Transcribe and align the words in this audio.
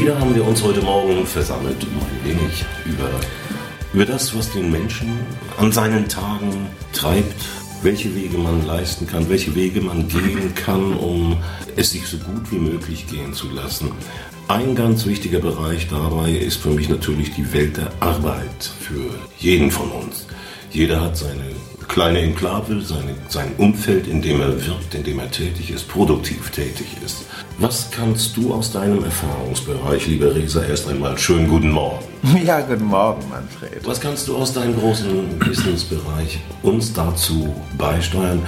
Wieder 0.00 0.18
haben 0.18 0.34
wir 0.34 0.46
uns 0.46 0.62
heute 0.62 0.80
Morgen 0.80 1.26
versammelt, 1.26 1.76
um 1.84 1.90
ein 1.90 2.24
wenig 2.24 2.64
über, 2.86 3.10
über 3.92 4.06
das, 4.06 4.34
was 4.34 4.50
den 4.50 4.70
Menschen 4.70 5.18
an 5.58 5.72
seinen 5.72 6.08
Tagen 6.08 6.68
treibt, 6.94 7.34
welche 7.82 8.14
Wege 8.16 8.38
man 8.38 8.66
leisten 8.66 9.06
kann, 9.06 9.28
welche 9.28 9.54
Wege 9.54 9.82
man 9.82 10.08
gehen 10.08 10.54
kann, 10.54 10.94
um 10.94 11.36
es 11.76 11.90
sich 11.90 12.06
so 12.06 12.16
gut 12.16 12.50
wie 12.50 12.58
möglich 12.60 13.08
gehen 13.08 13.34
zu 13.34 13.50
lassen. 13.50 13.92
Ein 14.48 14.74
ganz 14.74 15.04
wichtiger 15.04 15.40
Bereich 15.40 15.86
dabei 15.88 16.30
ist 16.30 16.56
für 16.56 16.70
mich 16.70 16.88
natürlich 16.88 17.34
die 17.34 17.52
Welt 17.52 17.76
der 17.76 17.92
Arbeit 18.00 18.70
für 18.80 19.10
jeden 19.36 19.70
von 19.70 19.90
uns. 19.90 20.26
Jeder 20.70 21.00
hat 21.00 21.16
seine 21.16 21.44
kleine 21.88 22.20
Enklave, 22.20 22.80
seine, 22.80 23.16
sein 23.28 23.52
Umfeld, 23.58 24.06
in 24.06 24.22
dem 24.22 24.40
er 24.40 24.64
wirkt, 24.64 24.94
in 24.94 25.02
dem 25.02 25.18
er 25.18 25.30
tätig 25.30 25.70
ist, 25.70 25.88
produktiv 25.88 26.50
tätig 26.50 26.86
ist. 27.04 27.24
Was 27.58 27.90
kannst 27.90 28.36
du 28.36 28.54
aus 28.54 28.70
deinem 28.72 29.02
Erfahrungsbereich, 29.02 30.06
lieber 30.06 30.32
Resa, 30.34 30.62
erst 30.62 30.88
einmal 30.88 31.18
schönen 31.18 31.48
guten 31.48 31.70
Morgen. 31.70 32.04
Ja, 32.44 32.60
guten 32.60 32.84
Morgen, 32.84 33.28
Manfred. 33.28 33.84
Was 33.84 34.00
kannst 34.00 34.28
du 34.28 34.36
aus 34.36 34.52
deinem 34.52 34.78
großen 34.78 35.44
Wissensbereich 35.44 36.38
uns 36.62 36.92
dazu 36.92 37.54
beisteuern? 37.76 38.46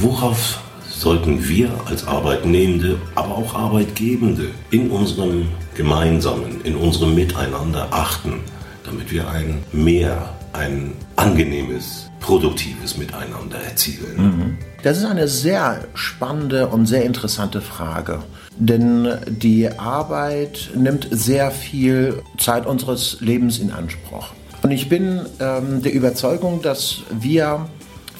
Worauf 0.00 0.60
sollten 0.90 1.48
wir 1.48 1.70
als 1.86 2.06
Arbeitnehmende, 2.06 2.98
aber 3.14 3.38
auch 3.38 3.54
Arbeitgebende 3.54 4.48
in 4.70 4.90
unserem 4.90 5.48
Gemeinsamen, 5.74 6.60
in 6.64 6.76
unserem 6.76 7.14
Miteinander 7.14 7.88
achten, 7.90 8.40
damit 8.84 9.10
wir 9.10 9.30
ein 9.30 9.62
mehr, 9.72 10.34
ein 10.52 10.92
angenehmes 11.16 12.10
produktives 12.20 12.96
Miteinander 12.96 13.58
erzielen? 13.58 14.58
Das 14.82 14.98
ist 14.98 15.04
eine 15.04 15.28
sehr 15.28 15.84
spannende 15.94 16.68
und 16.68 16.86
sehr 16.86 17.04
interessante 17.04 17.60
Frage. 17.60 18.22
Denn 18.56 19.08
die 19.26 19.70
Arbeit 19.78 20.70
nimmt 20.74 21.08
sehr 21.10 21.50
viel 21.50 22.22
Zeit 22.38 22.66
unseres 22.66 23.18
Lebens 23.20 23.58
in 23.58 23.70
Anspruch. 23.70 24.32
Und 24.62 24.70
ich 24.70 24.88
bin 24.88 25.22
ähm, 25.38 25.82
der 25.82 25.92
Überzeugung, 25.92 26.60
dass 26.60 27.02
wir 27.10 27.66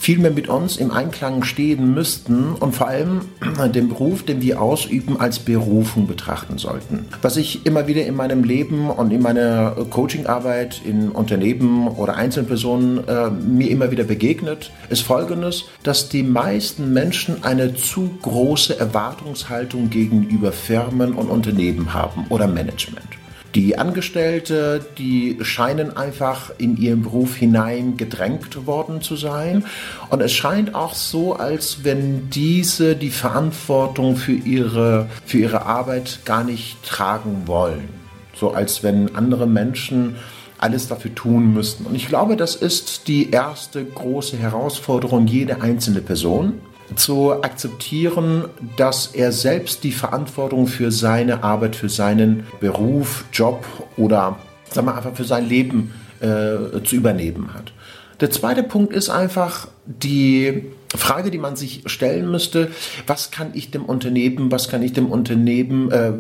vielmehr 0.01 0.31
mit 0.31 0.49
uns 0.49 0.79
im 0.79 0.91
Einklang 0.91 1.45
stehen 1.45 1.93
müssten 1.93 2.55
und 2.55 2.75
vor 2.75 2.89
allem 2.89 3.21
den 3.75 3.91
Beruf, 3.91 4.23
den 4.23 4.41
wir 4.41 4.61
ausüben, 4.61 5.21
als 5.21 5.39
Berufung 5.39 6.07
betrachten 6.07 6.57
sollten. 6.57 7.07
Was 7.21 7.37
ich 7.37 7.67
immer 7.67 7.87
wieder 7.87 8.07
in 8.07 8.17
meinem 8.17 8.43
Leben 8.43 8.89
und 8.89 9.13
in 9.13 9.21
meiner 9.21 9.73
Coachingarbeit 9.91 10.81
in 10.85 11.11
Unternehmen 11.11 11.87
oder 11.87 12.17
Einzelpersonen 12.17 13.07
äh, 13.07 13.31
mir 13.31 13.71
immer 13.71 13.91
wieder 13.91 14.05
begegnet, 14.05 14.73
ist 14.89 15.03
folgendes, 15.03 15.67
dass 15.83 16.09
die 16.09 16.23
meisten 16.23 16.95
Menschen 16.95 17.45
eine 17.45 17.75
zu 17.75 18.11
große 18.23 18.81
Erwartungshaltung 18.81 19.91
gegenüber 19.91 20.53
Firmen 20.53 21.13
und 21.13 21.29
Unternehmen 21.29 21.93
haben 21.93 22.25
oder 22.31 22.49
Management. 22.49 23.20
Die 23.55 23.79
Angestellte, 23.79 24.85
die 24.97 25.39
scheinen 25.43 25.97
einfach 25.97 26.53
in 26.59 26.77
ihren 26.77 27.03
Beruf 27.03 27.35
hinein 27.35 27.97
gedrängt 27.97 28.67
worden 28.67 29.03
zu 29.03 29.17
sein. 29.17 29.65
Und 30.09 30.21
es 30.21 30.33
scheint 30.33 30.75
auch 30.75 30.95
so, 30.95 31.35
als 31.35 31.83
wenn 31.83 32.31
diese 32.31 32.95
die 32.95 33.11
Verantwortung 33.11 34.17
für 34.17 34.33
ihre, 34.33 35.09
für 35.25 35.39
ihre 35.39 35.67
Arbeit 35.67 36.21
gar 36.25 36.45
nicht 36.45 36.85
tragen 36.85 37.43
wollen. 37.47 37.89
So 38.35 38.53
als 38.53 38.85
wenn 38.85 39.17
andere 39.17 39.49
Menschen 39.49 40.15
alles 40.59 40.89
dafür 40.89 41.15
tun 41.15 41.55
müssten. 41.55 41.87
Und 41.87 41.95
ich 41.95 42.07
glaube, 42.07 42.37
das 42.37 42.55
ist 42.55 43.09
die 43.09 43.31
erste 43.31 43.85
große 43.85 44.37
Herausforderung 44.37 45.27
jeder 45.27 45.63
einzelne 45.63 46.03
Person 46.03 46.61
zu 46.97 47.43
akzeptieren, 47.43 48.45
dass 48.77 49.09
er 49.09 49.33
selbst 49.33 49.85
die 49.85 49.93
Verantwortung 49.93 50.67
für 50.67 50.91
seine 50.91 51.43
Arbeit, 51.43 51.77
für 51.77 51.89
seinen 51.89 52.47
Beruf, 52.61 53.25
Job 53.33 53.65
oder 53.97 54.39
sagen 54.71 54.87
wir 54.87 54.97
einfach 54.97 55.15
für 55.15 55.25
sein 55.25 55.49
Leben 55.49 55.93
äh, 56.21 56.83
zu 56.85 56.97
übernehmen 56.97 57.55
hat. 57.55 57.73
Der 58.21 58.31
zweite 58.31 58.63
Punkt 58.63 58.93
ist 58.93 59.09
einfach 59.09 59.69
die 59.87 60.67
Frage, 60.95 61.31
die 61.31 61.39
man 61.39 61.57
sich 61.57 61.83
stellen 61.87 62.31
müsste, 62.31 62.71
was 63.07 63.31
kann 63.31 63.53
ich 63.55 63.71
dem 63.71 63.85
Unternehmen, 63.85 64.51
was 64.51 64.69
kann 64.69 64.83
ich 64.83 64.93
dem 64.93 65.07
Unternehmen, 65.07 65.91
äh, 65.91 66.13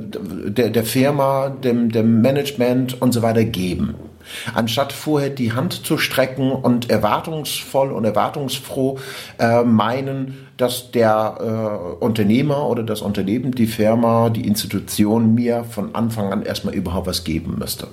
der, 0.50 0.70
der 0.70 0.84
Firma, 0.84 1.50
dem, 1.50 1.90
dem 1.92 2.22
Management 2.22 3.00
und 3.02 3.12
so 3.12 3.22
weiter 3.22 3.44
geben? 3.44 3.94
Anstatt 4.54 4.92
vorher 4.92 5.30
die 5.30 5.52
Hand 5.52 5.84
zu 5.84 5.98
strecken 5.98 6.52
und 6.52 6.90
erwartungsvoll 6.90 7.92
und 7.92 8.04
erwartungsfroh 8.04 8.98
äh, 9.38 9.62
meinen, 9.62 10.46
dass 10.56 10.90
der 10.90 11.96
äh, 12.00 12.04
Unternehmer 12.04 12.68
oder 12.68 12.82
das 12.82 13.02
Unternehmen, 13.02 13.52
die 13.52 13.66
Firma, 13.66 14.30
die 14.30 14.46
Institution 14.46 15.34
mir 15.34 15.64
von 15.64 15.94
Anfang 15.94 16.32
an 16.32 16.42
erstmal 16.42 16.74
überhaupt 16.74 17.06
was 17.06 17.24
geben 17.24 17.56
müsste. 17.58 17.88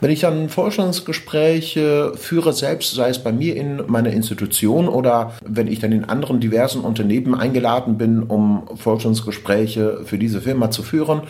Wenn 0.00 0.10
ich 0.10 0.20
dann 0.20 0.48
Forschungsgespräche 0.48 2.12
führe, 2.16 2.52
selbst 2.52 2.94
sei 2.94 3.08
es 3.08 3.18
bei 3.18 3.32
mir 3.32 3.56
in 3.56 3.82
meiner 3.86 4.10
Institution 4.10 4.88
oder 4.88 5.32
wenn 5.44 5.68
ich 5.68 5.78
dann 5.78 5.92
in 5.92 6.04
anderen 6.04 6.38
diversen 6.38 6.82
Unternehmen 6.82 7.34
eingeladen 7.34 7.96
bin, 7.96 8.22
um 8.22 8.68
Forschungsgespräche 8.76 10.02
für 10.04 10.18
diese 10.18 10.40
Firma 10.40 10.70
zu 10.70 10.82
führen, 10.82 11.22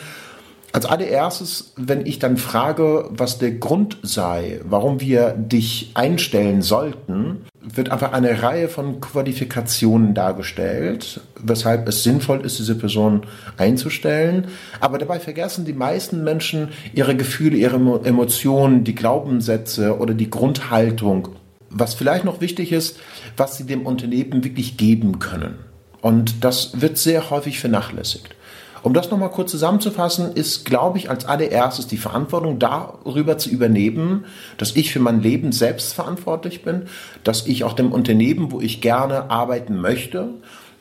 als 0.72 0.86
allererstes, 0.86 1.72
wenn 1.76 2.04
ich 2.04 2.18
dann 2.18 2.36
frage, 2.36 3.08
was 3.10 3.38
der 3.38 3.52
Grund 3.52 3.98
sei, 4.02 4.60
warum 4.64 5.00
wir 5.00 5.30
dich 5.30 5.92
einstellen 5.94 6.60
sollten, 6.60 7.46
wird 7.60 7.90
einfach 7.90 8.12
eine 8.12 8.42
Reihe 8.42 8.68
von 8.68 9.00
Qualifikationen 9.00 10.14
dargestellt, 10.14 11.20
weshalb 11.40 11.88
es 11.88 12.02
sinnvoll 12.02 12.44
ist, 12.44 12.58
diese 12.58 12.76
Person 12.76 13.22
einzustellen. 13.56 14.48
Aber 14.80 14.98
dabei 14.98 15.18
vergessen 15.18 15.64
die 15.64 15.72
meisten 15.72 16.22
Menschen 16.22 16.68
ihre 16.92 17.16
Gefühle, 17.16 17.56
ihre 17.56 17.76
Emotionen, 18.04 18.84
die 18.84 18.94
Glaubenssätze 18.94 19.98
oder 19.98 20.14
die 20.14 20.30
Grundhaltung. 20.30 21.30
Was 21.70 21.94
vielleicht 21.94 22.24
noch 22.24 22.40
wichtig 22.40 22.72
ist, 22.72 22.98
was 23.36 23.56
sie 23.56 23.64
dem 23.64 23.84
Unternehmen 23.86 24.44
wirklich 24.44 24.76
geben 24.76 25.18
können. 25.18 25.58
Und 26.00 26.44
das 26.44 26.80
wird 26.80 26.98
sehr 26.98 27.30
häufig 27.30 27.58
vernachlässigt. 27.58 28.35
Um 28.86 28.94
das 28.94 29.10
nochmal 29.10 29.30
kurz 29.30 29.50
zusammenzufassen, 29.50 30.34
ist, 30.34 30.64
glaube 30.64 30.98
ich, 30.98 31.10
als 31.10 31.24
allererstes 31.24 31.88
die 31.88 31.96
Verantwortung 31.96 32.60
darüber 32.60 33.36
zu 33.36 33.50
übernehmen, 33.50 34.26
dass 34.58 34.76
ich 34.76 34.92
für 34.92 35.00
mein 35.00 35.20
Leben 35.20 35.50
selbst 35.50 35.92
verantwortlich 35.92 36.62
bin, 36.62 36.82
dass 37.24 37.48
ich 37.48 37.64
auch 37.64 37.72
dem 37.72 37.90
Unternehmen, 37.90 38.52
wo 38.52 38.60
ich 38.60 38.80
gerne 38.80 39.28
arbeiten 39.28 39.80
möchte, 39.80 40.28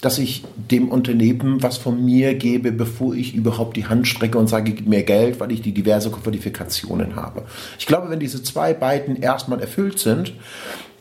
dass 0.01 0.19
ich 0.19 0.43
dem 0.55 0.89
Unternehmen 0.89 1.63
was 1.63 1.79
von 1.79 2.05
mir 2.05 2.35
gebe, 2.35 2.71
bevor 2.71 3.15
ich 3.15 3.33
überhaupt 3.33 3.75
die 3.75 3.87
Hand 3.87 4.07
strecke 4.07 4.37
und 4.37 4.45
sage, 4.45 4.73
gib 4.73 4.87
mir 4.87 5.01
Geld, 5.01 5.39
weil 5.39 5.51
ich 5.51 5.63
die 5.63 5.73
diverse 5.73 6.11
Qualifikationen 6.11 7.15
habe. 7.15 7.41
Ich 7.79 7.87
glaube, 7.87 8.11
wenn 8.11 8.19
diese 8.19 8.43
zwei 8.43 8.75
beiden 8.75 9.15
erstmal 9.15 9.61
erfüllt 9.61 9.97
sind, 9.97 10.31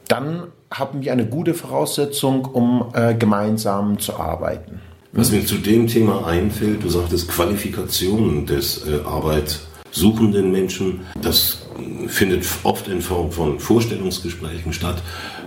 dann 0.09 0.45
haben 0.71 1.03
wir 1.03 1.13
eine 1.13 1.27
gute 1.27 1.53
Voraussetzung, 1.53 2.47
um 2.47 2.93
äh, 2.95 3.15
gemeinsam 3.15 3.99
zu 3.99 4.19
arbeiten. 4.19 4.81
Was 5.17 5.31
mir 5.31 5.47
zu 5.47 5.59
dem 5.59 5.87
Thema 5.87 6.27
einfällt, 6.27 6.83
du 6.83 6.89
sagtest 6.89 7.29
Qualifikationen 7.29 8.47
des 8.47 8.85
äh, 8.85 8.99
arbeitssuchenden 9.05 10.51
Menschen, 10.51 11.03
das 11.23 11.63
findet 12.09 12.45
oft 12.65 12.89
in 12.89 13.01
Form 13.01 13.31
von 13.31 13.61
Vorstellungsgesprächen 13.61 14.73
statt. 14.73 15.01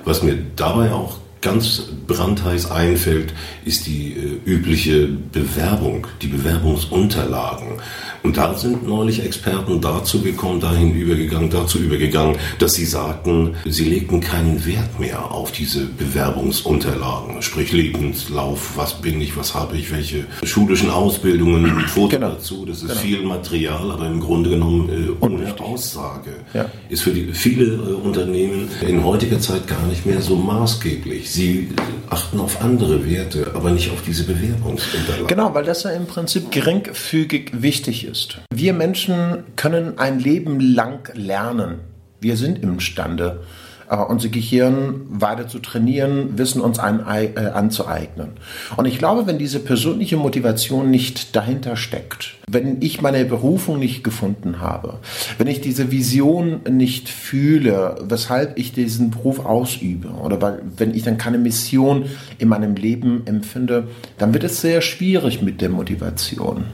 Was 0.06 0.24
mir 0.24 0.38
dabei 0.56 0.94
auch 0.94 1.18
ganz 1.42 1.84
brandheiß 2.08 2.72
einfällt, 2.72 3.34
ist 3.66 3.88
die 3.88 4.14
äh, 4.14 4.50
übliche 4.50 5.08
Bewerbung, 5.08 6.08
die 6.22 6.28
Bewerbungsunterlagen. 6.28 7.80
Und 8.24 8.38
da 8.38 8.54
sind 8.56 8.86
neulich 8.88 9.24
Experten 9.24 9.80
dazu 9.80 10.22
gekommen, 10.22 10.60
dahin 10.60 10.94
übergegangen, 10.94 11.50
dazu 11.50 11.80
übergegangen, 11.80 12.38
dass 12.60 12.74
sie 12.74 12.86
sagten, 12.86 13.56
sie 13.66 13.86
legten 13.86 14.20
keinen 14.20 14.66
Wert 14.66 15.00
mehr 15.00 15.32
auf 15.32 15.52
diese 15.52 15.86
Bewerbungsunterlagen, 15.86 17.42
sprich 17.42 17.72
Lebenslauf, 17.72 18.74
was 18.76 19.02
bin 19.02 19.22
ich, 19.22 19.38
was 19.38 19.54
habe 19.54 19.78
ich, 19.78 19.92
welche 19.92 20.26
schulischen 20.44 20.90
Ausbildungen, 20.90 21.80
Foto 21.88 22.18
genau. 22.18 22.32
dazu, 22.32 22.66
das 22.66 22.82
ist 22.82 22.90
genau. 22.90 23.00
viel 23.00 23.24
Material, 23.24 23.92
aber 23.92 24.08
im 24.08 24.20
Grunde 24.20 24.50
genommen 24.50 24.90
äh, 24.90 25.24
ohne 25.24 25.56
Aussage. 25.62 26.32
Ja. 26.54 26.66
Ist 26.90 27.04
für 27.04 27.12
die, 27.12 27.32
viele 27.32 27.66
äh, 27.66 27.94
Unternehmen 27.94 28.68
in 28.86 29.04
heutiger 29.04 29.40
Zeit 29.40 29.68
gar 29.68 29.86
nicht 29.88 30.06
mehr 30.06 30.22
so 30.22 30.36
maßgeblich. 30.36 31.27
Sie 31.28 31.70
achten 32.10 32.40
auf 32.40 32.62
andere 32.62 33.06
Werte, 33.06 33.52
aber 33.54 33.72
nicht 33.72 33.92
auf 33.92 34.02
diese 34.02 34.24
Bewerbungsunterlagen. 34.24 35.28
Genau, 35.28 35.54
weil 35.54 35.66
das 35.66 35.84
ja 35.84 35.92
im 35.92 36.06
Prinzip 36.06 36.52
geringfügig 36.52 37.52
wichtig 37.62 38.06
ist. 38.06 38.40
Wir 38.54 38.74
Menschen 38.74 39.44
können 39.58 39.98
ein 39.98 40.20
Leben 40.20 40.60
lang 40.60 41.10
lernen. 41.14 41.80
Wir 42.22 42.38
sind 42.38 42.64
imstande, 42.64 43.44
unser 43.90 44.30
Gehirn 44.30 45.02
weiter 45.10 45.48
zu 45.48 45.60
trainieren, 45.60 46.38
Wissen 46.38 46.62
uns 46.62 46.80
ein, 46.80 47.00
äh, 47.00 47.40
anzueignen. 47.54 48.32
Und 48.76 48.86
ich 48.86 48.98
glaube, 48.98 49.28
wenn 49.28 49.38
diese 49.38 49.60
persönliche 49.60 50.18
Motivation 50.18 50.92
nicht 50.92 51.36
dahinter 51.36 51.78
steckt, 51.78 52.36
wenn 52.50 52.82
ich 52.82 53.02
meine 53.02 53.24
Berufung 53.26 53.80
nicht 53.80 54.04
gefunden 54.04 54.60
habe, 54.60 55.00
wenn 55.38 55.48
ich 55.48 55.62
diese 55.62 55.92
Vision 55.92 56.62
nicht 56.70 57.10
fühle, 57.10 57.96
weshalb 58.08 58.58
ich 58.58 58.74
diesen 58.74 59.12
Beruf 59.12 59.46
ausübe, 59.46 60.10
oder 60.10 60.42
weil, 60.42 60.62
wenn 60.78 60.94
ich 60.94 61.04
dann 61.04 61.18
keine 61.18 61.38
Mission 61.38 62.06
in 62.38 62.50
meinem 62.50 62.76
Leben 62.76 63.24
empfinde, 63.26 63.88
dann 64.18 64.34
wird 64.34 64.44
es 64.44 64.62
sehr 64.62 64.82
schwierig 64.82 65.42
mit 65.42 65.62
der 65.62 65.70
Motivation. 65.70 66.66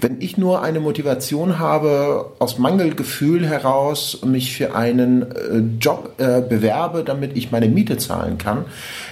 Wenn 0.00 0.20
ich 0.20 0.36
nur 0.36 0.62
eine 0.62 0.80
Motivation 0.80 1.58
habe, 1.58 2.32
aus 2.38 2.58
Mangelgefühl 2.58 3.46
heraus 3.46 4.20
mich 4.24 4.56
für 4.56 4.74
einen 4.74 5.22
äh, 5.22 5.58
Job 5.80 6.14
äh, 6.18 6.40
bewerbe, 6.40 7.04
damit 7.04 7.36
ich 7.36 7.50
meine 7.50 7.68
Miete 7.68 7.96
zahlen 7.96 8.38
kann, 8.38 8.64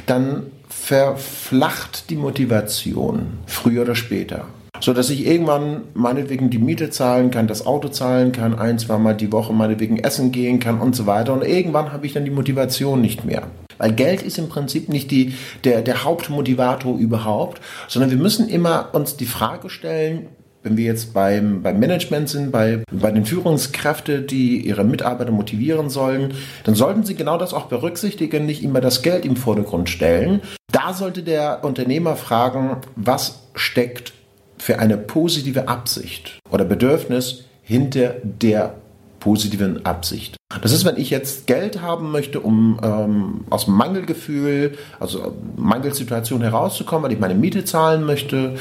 dann 0.07 0.47
verflacht 0.69 2.11
die 2.11 2.17
Motivation 2.17 3.39
früher 3.47 3.83
oder 3.83 3.95
später 3.95 4.47
so 4.81 4.93
dass 4.93 5.09
ich 5.09 5.27
irgendwann 5.27 5.83
meinetwegen 5.95 6.51
die 6.51 6.59
Miete 6.59 6.91
zahlen 6.91 7.31
kann, 7.31 7.47
das 7.47 7.65
Auto 7.65 7.89
zahlen 7.89 8.33
kann, 8.33 8.59
ein, 8.59 8.79
zweimal 8.79 9.17
die 9.17 9.33
Woche 9.33 9.55
meinetwegen 9.55 9.99
essen 9.99 10.31
gehen 10.31 10.61
kann 10.61 10.81
und 10.81 10.95
so 10.95 11.07
weiter. 11.07 11.33
Und 11.33 11.43
irgendwann 11.43 11.93
habe 11.93 12.05
ich 12.05 12.13
dann 12.13 12.27
die 12.27 12.31
Motivation 12.31 13.01
nicht 13.01 13.25
mehr. 13.25 13.45
Weil 13.79 13.93
Geld 13.93 14.23
ist 14.23 14.39
im 14.39 14.49
Prinzip 14.49 14.89
nicht 14.89 15.11
die, 15.11 15.35
der, 15.65 15.83
der 15.83 16.05
Hauptmotivator 16.05 16.99
überhaupt, 16.99 17.61
sondern 17.89 18.11
wir 18.11 18.19
müssen 18.19 18.49
immer 18.49 18.91
uns 18.93 19.17
die 19.17 19.27
Frage 19.27 19.71
stellen, 19.71 20.27
wenn 20.65 20.79
wir 20.79 20.87
jetzt 20.87 21.13
beim, 21.13 21.63
beim 21.63 21.79
Management 21.79 22.29
sind, 22.31 22.51
bei, 22.51 22.83
bei 22.91 23.11
den 23.11 23.27
Führungskräften, 23.27 24.27
die 24.27 24.67
ihre 24.67 24.83
Mitarbeiter 24.83 25.31
motivieren 25.31 25.91
sollen, 25.91 26.33
dann 26.65 26.75
sollten 26.75 27.05
sie 27.05 27.15
genau 27.15 27.37
das 27.37 27.53
auch 27.53 27.67
berücksichtigen, 27.67 28.47
nicht 28.47 28.65
immer 28.65 28.81
das 28.81 29.03
Geld 29.03 29.27
im 29.27 29.37
Vordergrund 29.37 29.91
stellen. 29.91 30.41
Da 30.73 30.95
sollte 30.95 31.23
der 31.23 31.63
Unternehmer 31.65 32.17
fragen, 32.17 32.79
was 32.97 33.43
steckt 33.55 34.15
für 34.57 34.79
eine 34.79 34.97
positive 34.97 35.69
Absicht 35.69 36.39
oder 36.51 36.65
Bedürfnis 36.65 37.45
hinter 37.63 38.15
der 38.23 38.75
positiven 39.21 39.85
Absicht. 39.85 40.37
Das 40.63 40.73
ist, 40.73 40.85
wenn 40.85 40.97
ich 40.97 41.11
jetzt 41.11 41.47
Geld 41.47 41.83
haben 41.83 42.11
möchte, 42.11 42.41
um 42.41 42.79
ähm, 42.83 43.45
aus 43.51 43.67
Mangelgefühl, 43.67 44.77
also 45.01 45.35
Mangelsituation 45.57 46.43
herauszukommen, 46.43 47.05
weil 47.05 47.13
ich 47.13 47.21
meine 47.21 47.35
Miete 47.35 47.65
zahlen 47.65 48.05
möchte, 48.05 48.57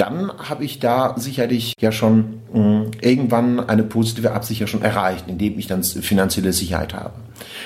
dann 0.00 0.32
habe 0.38 0.64
ich 0.64 0.78
da 0.78 1.14
sicherlich 1.18 1.74
ja 1.80 1.92
schon 1.92 2.40
mh, 2.52 2.84
hm, 2.84 2.90
irgendwann 3.02 3.60
eine 3.60 3.82
positive 3.82 4.32
Absicht 4.32 4.60
ja 4.60 4.66
schon 4.66 4.82
erreicht, 4.82 5.26
indem 5.28 5.58
ich 5.58 5.66
dann 5.66 5.84
finanzielle 5.84 6.52
Sicherheit 6.52 6.94
habe. 6.94 7.12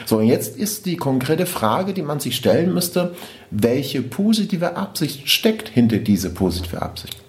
So, 0.05 0.19
und 0.19 0.27
jetzt 0.27 0.57
ist 0.57 0.87
die 0.87 0.97
konkrete 0.97 1.47
Frage, 1.47 1.95
die 1.95 2.03
man 2.03 2.21
sich 2.21 2.37
stellen 2.37 2.75
müsste, 2.75 3.15
welche 3.51 4.03
positive 4.03 4.77
Absicht 4.77 5.29
steckt 5.29 5.69
hinter 5.69 5.99
diese 5.99 6.31
positive 6.31 6.83
Absicht? 6.83 7.24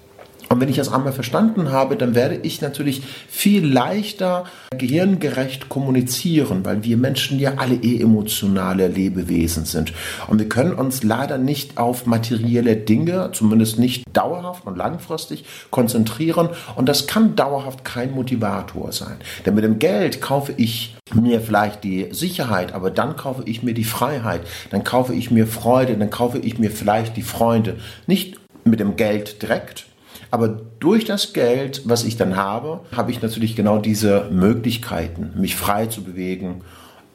Und 0.49 0.61
wenn 0.61 0.69
ich 0.69 0.75
das 0.75 0.91
einmal 0.91 1.13
verstanden 1.13 1.71
habe, 1.71 1.95
dann 1.95 2.15
werde 2.15 2.35
ich 2.43 2.61
natürlich 2.61 3.03
viel 3.27 3.65
leichter 3.65 4.45
gehirngerecht 4.77 5.69
kommunizieren, 5.69 6.63
weil 6.65 6.83
wir 6.83 6.97
Menschen 6.97 7.39
ja 7.39 7.53
alle 7.57 7.75
eh 7.75 7.99
emotionale 7.99 8.87
Lebewesen 8.87 9.65
sind. 9.65 9.93
Und 10.27 10.39
wir 10.39 10.49
können 10.49 10.73
uns 10.73 11.03
leider 11.03 11.37
nicht 11.37 11.77
auf 11.77 12.05
materielle 12.05 12.75
Dinge, 12.75 13.31
zumindest 13.33 13.79
nicht 13.79 14.03
dauerhaft 14.13 14.65
und 14.65 14.77
langfristig, 14.77 15.45
konzentrieren. 15.71 16.49
Und 16.75 16.87
das 16.89 17.07
kann 17.07 17.35
dauerhaft 17.35 17.83
kein 17.83 18.11
Motivator 18.11 18.91
sein. 18.91 19.17
Denn 19.45 19.55
mit 19.55 19.63
dem 19.63 19.79
Geld 19.79 20.21
kaufe 20.21 20.53
ich 20.57 20.95
mir 21.13 21.41
vielleicht 21.41 21.83
die 21.83 22.07
Sicherheit, 22.11 22.73
aber 22.73 22.91
dann 22.91 23.15
kaufe 23.15 23.43
ich 23.45 23.63
mir 23.63 23.73
die 23.73 23.83
Freiheit, 23.83 24.41
dann 24.71 24.83
kaufe 24.83 25.13
ich 25.13 25.31
mir 25.31 25.47
Freude, 25.47 25.95
dann 25.95 26.09
kaufe 26.09 26.39
ich 26.39 26.57
mir 26.59 26.71
vielleicht 26.71 27.15
die 27.17 27.21
Freunde. 27.21 27.77
Nicht 28.07 28.37
mit 28.63 28.79
dem 28.79 28.95
Geld 28.95 29.41
direkt, 29.41 29.85
aber 30.31 30.47
durch 30.79 31.05
das 31.05 31.33
Geld, 31.33 31.81
was 31.85 32.03
ich 32.03 32.17
dann 32.17 32.35
habe, 32.35 32.81
habe 32.95 33.11
ich 33.11 33.21
natürlich 33.21 33.55
genau 33.55 33.77
diese 33.77 34.27
Möglichkeiten, 34.31 35.31
mich 35.35 35.55
frei 35.55 35.87
zu 35.87 36.03
bewegen, 36.03 36.61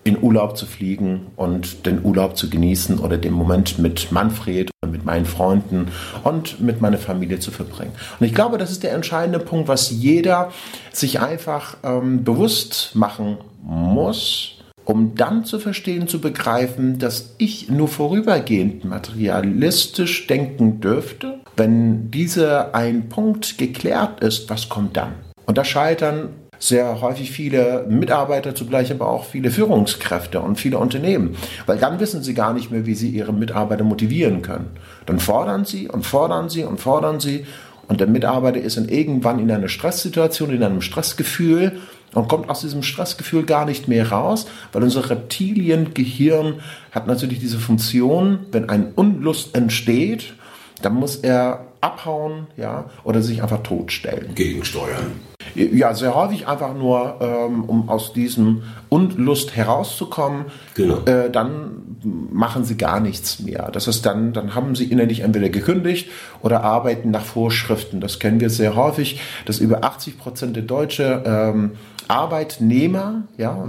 in 0.02 0.22
Urlaub 0.22 0.56
zu 0.56 0.64
fliegen 0.64 1.26
und 1.36 1.84
den 1.84 2.04
Urlaub 2.04 2.36
zu 2.36 2.48
genießen 2.48 2.98
oder 2.98 3.18
den 3.18 3.32
Moment 3.32 3.78
mit 3.78 4.10
Manfred 4.10 4.70
und 4.82 4.92
mit 4.92 5.04
meinen 5.04 5.26
Freunden 5.26 5.88
und 6.24 6.60
mit 6.60 6.80
meiner 6.80 6.96
Familie 6.96 7.38
zu 7.38 7.50
verbringen. 7.50 7.92
Und 8.18 8.26
ich 8.26 8.34
glaube, 8.34 8.56
das 8.56 8.70
ist 8.70 8.82
der 8.82 8.92
entscheidende 8.92 9.38
Punkt, 9.38 9.68
was 9.68 9.90
jeder 9.90 10.50
sich 10.92 11.20
einfach 11.20 11.76
ähm, 11.82 12.24
bewusst 12.24 12.92
machen 12.94 13.36
muss, 13.62 14.56
um 14.86 15.14
dann 15.14 15.44
zu 15.44 15.58
verstehen, 15.58 16.08
zu 16.08 16.20
begreifen, 16.20 16.98
dass 16.98 17.34
ich 17.36 17.68
nur 17.68 17.88
vorübergehend 17.88 18.84
materialistisch 18.84 20.26
denken 20.26 20.80
dürfte 20.80 21.40
wenn 21.56 22.10
dieser 22.10 22.74
ein 22.74 23.08
Punkt 23.08 23.58
geklärt 23.58 24.20
ist, 24.20 24.48
was 24.50 24.68
kommt 24.68 24.96
dann? 24.96 25.14
Und 25.46 25.58
da 25.58 25.64
scheitern 25.64 26.30
sehr 26.58 27.00
häufig 27.00 27.30
viele 27.30 27.86
Mitarbeiter, 27.88 28.54
zugleich 28.54 28.90
aber 28.92 29.08
auch 29.08 29.24
viele 29.24 29.50
Führungskräfte 29.50 30.40
und 30.40 30.56
viele 30.56 30.78
Unternehmen, 30.78 31.36
weil 31.66 31.78
dann 31.78 31.98
wissen 32.00 32.22
sie 32.22 32.34
gar 32.34 32.52
nicht 32.52 32.70
mehr, 32.70 32.84
wie 32.84 32.94
sie 32.94 33.08
ihre 33.08 33.32
Mitarbeiter 33.32 33.82
motivieren 33.82 34.42
können. 34.42 34.70
Dann 35.06 35.18
fordern 35.18 35.64
sie 35.64 35.88
und 35.88 36.04
fordern 36.04 36.50
sie 36.50 36.64
und 36.64 36.78
fordern 36.78 37.18
sie 37.18 37.46
und 37.90 37.98
der 38.00 38.06
Mitarbeiter 38.06 38.60
ist 38.60 38.76
dann 38.76 38.88
irgendwann 38.88 39.40
in 39.40 39.50
einer 39.50 39.66
Stresssituation, 39.68 40.50
in 40.50 40.62
einem 40.62 40.80
Stressgefühl 40.80 41.80
und 42.14 42.28
kommt 42.28 42.48
aus 42.48 42.60
diesem 42.60 42.84
Stressgefühl 42.84 43.44
gar 43.44 43.64
nicht 43.64 43.88
mehr 43.88 44.12
raus, 44.12 44.46
weil 44.72 44.84
unser 44.84 45.10
Reptiliengehirn 45.10 46.60
hat 46.92 47.08
natürlich 47.08 47.40
diese 47.40 47.58
Funktion, 47.58 48.40
wenn 48.52 48.68
ein 48.68 48.92
Unlust 48.94 49.56
entsteht, 49.56 50.34
dann 50.82 50.94
muss 50.94 51.16
er 51.16 51.66
abhauen, 51.80 52.46
ja, 52.56 52.86
oder 53.04 53.22
sich 53.22 53.42
einfach 53.42 53.62
totstellen. 53.62 54.34
Gegensteuern. 54.34 55.12
Ja, 55.54 55.94
sehr 55.94 56.14
häufig 56.14 56.46
einfach 56.46 56.74
nur, 56.74 57.16
ähm, 57.20 57.64
um 57.64 57.88
aus 57.88 58.12
diesem 58.12 58.62
Unlust 58.88 59.56
herauszukommen. 59.56 60.46
Genau. 60.74 60.98
Äh, 61.06 61.30
dann 61.30 61.98
machen 62.30 62.64
sie 62.64 62.76
gar 62.76 63.00
nichts 63.00 63.40
mehr. 63.40 63.70
Das 63.72 63.88
ist 63.88 64.06
dann, 64.06 64.32
dann 64.32 64.54
haben 64.54 64.74
sie 64.74 64.84
innerlich 64.84 65.20
entweder 65.20 65.48
gekündigt 65.48 66.10
oder 66.42 66.62
arbeiten 66.62 67.10
nach 67.10 67.24
Vorschriften. 67.24 68.00
Das 68.00 68.18
kennen 68.18 68.40
wir 68.40 68.50
sehr 68.50 68.76
häufig, 68.76 69.20
dass 69.46 69.58
über 69.58 69.82
80 69.82 70.18
Prozent 70.18 70.56
der 70.56 70.62
deutsche 70.64 71.22
ähm, 71.24 71.72
Arbeitnehmer, 72.08 73.22
ja, 73.38 73.68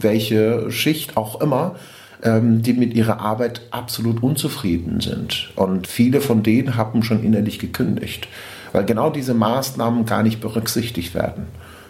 welche 0.00 0.70
Schicht 0.70 1.16
auch 1.16 1.40
immer, 1.40 1.76
ähm, 2.22 2.62
die 2.62 2.72
mit 2.72 2.94
ihrer 2.94 3.20
Arbeit 3.20 3.62
absolut 3.70 4.22
unzufrieden 4.22 5.00
sind. 5.00 5.52
Und 5.56 5.86
viele 5.86 6.20
von 6.20 6.42
denen 6.42 6.76
haben 6.76 7.02
schon 7.02 7.22
innerlich 7.22 7.58
gekündigt, 7.58 8.28
weil 8.72 8.84
genau 8.84 9.10
diese 9.10 9.34
Maßnahmen 9.34 10.06
gar 10.06 10.22
nicht 10.22 10.40
berücksichtigt 10.40 11.14
werden. 11.14 11.46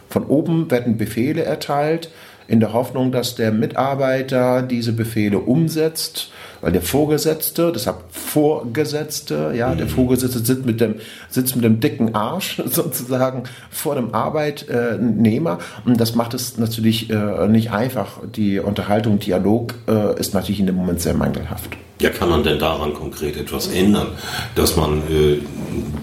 Von 0.08 0.24
oben 0.24 0.70
werden 0.70 0.98
Befehle 0.98 1.42
erteilt, 1.44 2.10
in 2.52 2.61
der 2.61 2.75
Hoffnung, 2.75 3.12
dass 3.12 3.35
der 3.35 3.50
Mitarbeiter 3.50 4.61
diese 4.61 4.92
Befehle 4.92 5.38
umsetzt, 5.38 6.30
weil 6.61 6.71
der 6.71 6.82
Vorgesetzte, 6.82 7.73
deshalb 7.75 8.04
Vorgesetzte, 8.11 9.54
ja, 9.56 9.71
mhm. 9.71 9.78
der 9.78 9.88
Vorgesetzte 9.88 10.40
sitzt 10.40 10.66
mit 10.66 10.78
dem, 10.78 10.97
sitzt 11.30 11.56
mit 11.56 11.64
dem 11.64 11.80
dicken 11.80 12.14
Arsch 12.14 12.61
sozusagen 12.66 13.44
vor 13.71 13.94
dem 13.94 14.14
Arbeitnehmer 14.14 15.61
und 15.87 15.99
das 15.99 16.14
macht 16.14 16.35
es 16.35 16.59
natürlich 16.59 17.09
äh, 17.09 17.49
nicht 17.49 17.71
einfach. 17.71 18.18
Die 18.37 18.59
Unterhaltung, 18.59 19.18
Dialog 19.18 19.75
äh, 19.88 20.21
ist 20.21 20.35
natürlich 20.35 20.61
in 20.61 20.66
dem 20.66 20.76
Moment 20.76 21.00
sehr 21.00 21.14
mangelhaft. 21.14 21.71
Ja, 22.02 22.11
kann 22.11 22.28
man 22.28 22.42
denn 22.42 22.59
daran 22.59 22.92
konkret 22.92 23.38
etwas 23.38 23.68
ändern, 23.68 24.09
dass 24.56 24.76
man 24.76 24.99
äh, 25.11 25.38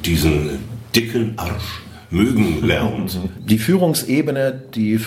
diesen 0.04 0.50
dicken 0.96 1.34
Arsch 1.38 1.84
mögen 2.10 2.66
lernt. 2.66 3.20
Die 3.46 3.60
Führungsebene, 3.60 4.60
die 4.74 4.98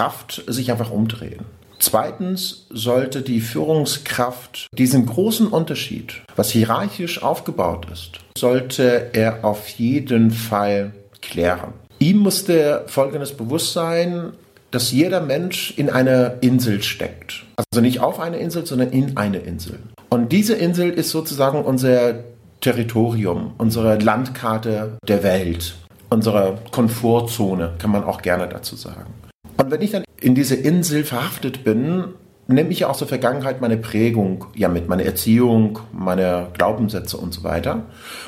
Führungskraft 0.00 0.44
sich 0.46 0.70
einfach 0.70 0.90
umdrehen. 0.90 1.44
Zweitens 1.78 2.66
sollte 2.70 3.20
die 3.22 3.40
Führungskraft 3.40 4.66
diesen 4.72 5.06
großen 5.06 5.46
Unterschied, 5.46 6.22
was 6.36 6.50
hierarchisch 6.50 7.22
aufgebaut 7.22 7.86
ist, 7.92 8.12
sollte 8.36 9.10
er 9.12 9.44
auf 9.44 9.68
jeden 9.68 10.30
Fall 10.30 10.92
klären. 11.20 11.74
Ihm 11.98 12.18
musste 12.18 12.84
folgendes 12.86 13.36
Bewusstsein, 13.36 14.32
dass 14.70 14.90
jeder 14.90 15.20
Mensch 15.20 15.74
in 15.76 15.90
einer 15.90 16.42
Insel 16.42 16.82
steckt. 16.82 17.44
Also 17.56 17.82
nicht 17.82 18.00
auf 18.00 18.20
einer 18.20 18.38
Insel, 18.38 18.64
sondern 18.64 18.90
in 18.90 19.18
eine 19.18 19.38
Insel. 19.38 19.80
Und 20.08 20.32
diese 20.32 20.54
Insel 20.54 20.90
ist 20.90 21.10
sozusagen 21.10 21.62
unser 21.62 22.24
Territorium, 22.60 23.52
unsere 23.58 23.98
Landkarte 23.98 24.98
der 25.06 25.22
Welt 25.22 25.74
unsere 26.10 26.58
Komfortzone, 26.72 27.72
kann 27.78 27.90
man 27.90 28.04
auch 28.04 28.20
gerne 28.20 28.48
dazu 28.48 28.76
sagen. 28.76 29.14
Und 29.60 29.70
wenn 29.70 29.82
ich 29.82 29.90
dann 29.90 30.04
in 30.18 30.34
diese 30.34 30.54
Insel 30.54 31.04
verhaftet 31.04 31.64
bin, 31.64 32.04
nehme 32.46 32.70
ich 32.70 32.80
ja 32.80 32.88
aus 32.88 32.98
der 32.98 33.08
Vergangenheit 33.08 33.60
meine 33.60 33.76
Prägung 33.76 34.46
ja 34.54 34.68
mit, 34.68 34.88
meine 34.88 35.04
Erziehung, 35.04 35.80
meine 35.92 36.48
Glaubenssätze 36.54 37.18
und 37.18 37.34
so 37.34 37.44
weiter. 37.44 37.82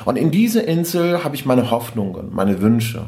Und 0.05 0.15
in 0.15 0.29
diese 0.29 0.61
Insel 0.61 1.23
habe 1.23 1.33
ich 1.35 1.47
meine 1.47 1.71
Hoffnungen, 1.71 2.29
meine 2.33 2.61
Wünsche. 2.61 3.07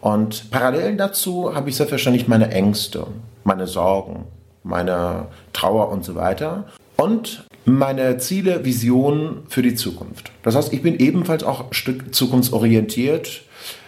Und 0.00 0.52
parallel 0.52 0.96
dazu 0.96 1.56
habe 1.56 1.68
ich 1.68 1.76
selbstverständlich 1.76 2.28
meine 2.28 2.52
Ängste, 2.52 3.08
meine 3.42 3.66
Sorgen, 3.66 4.26
meine 4.62 5.26
Trauer 5.52 5.90
und 5.90 6.04
so 6.04 6.14
weiter. 6.14 6.66
Und 6.96 7.46
meine 7.64 8.16
Ziele, 8.18 8.64
Visionen 8.64 9.42
für 9.48 9.62
die 9.62 9.74
Zukunft. 9.74 10.30
Das 10.44 10.54
heißt, 10.54 10.72
ich 10.72 10.82
bin 10.82 11.00
ebenfalls 11.00 11.42
auch 11.42 11.62
ein 11.62 11.74
Stück 11.74 12.14
zukunftsorientiert 12.14 13.42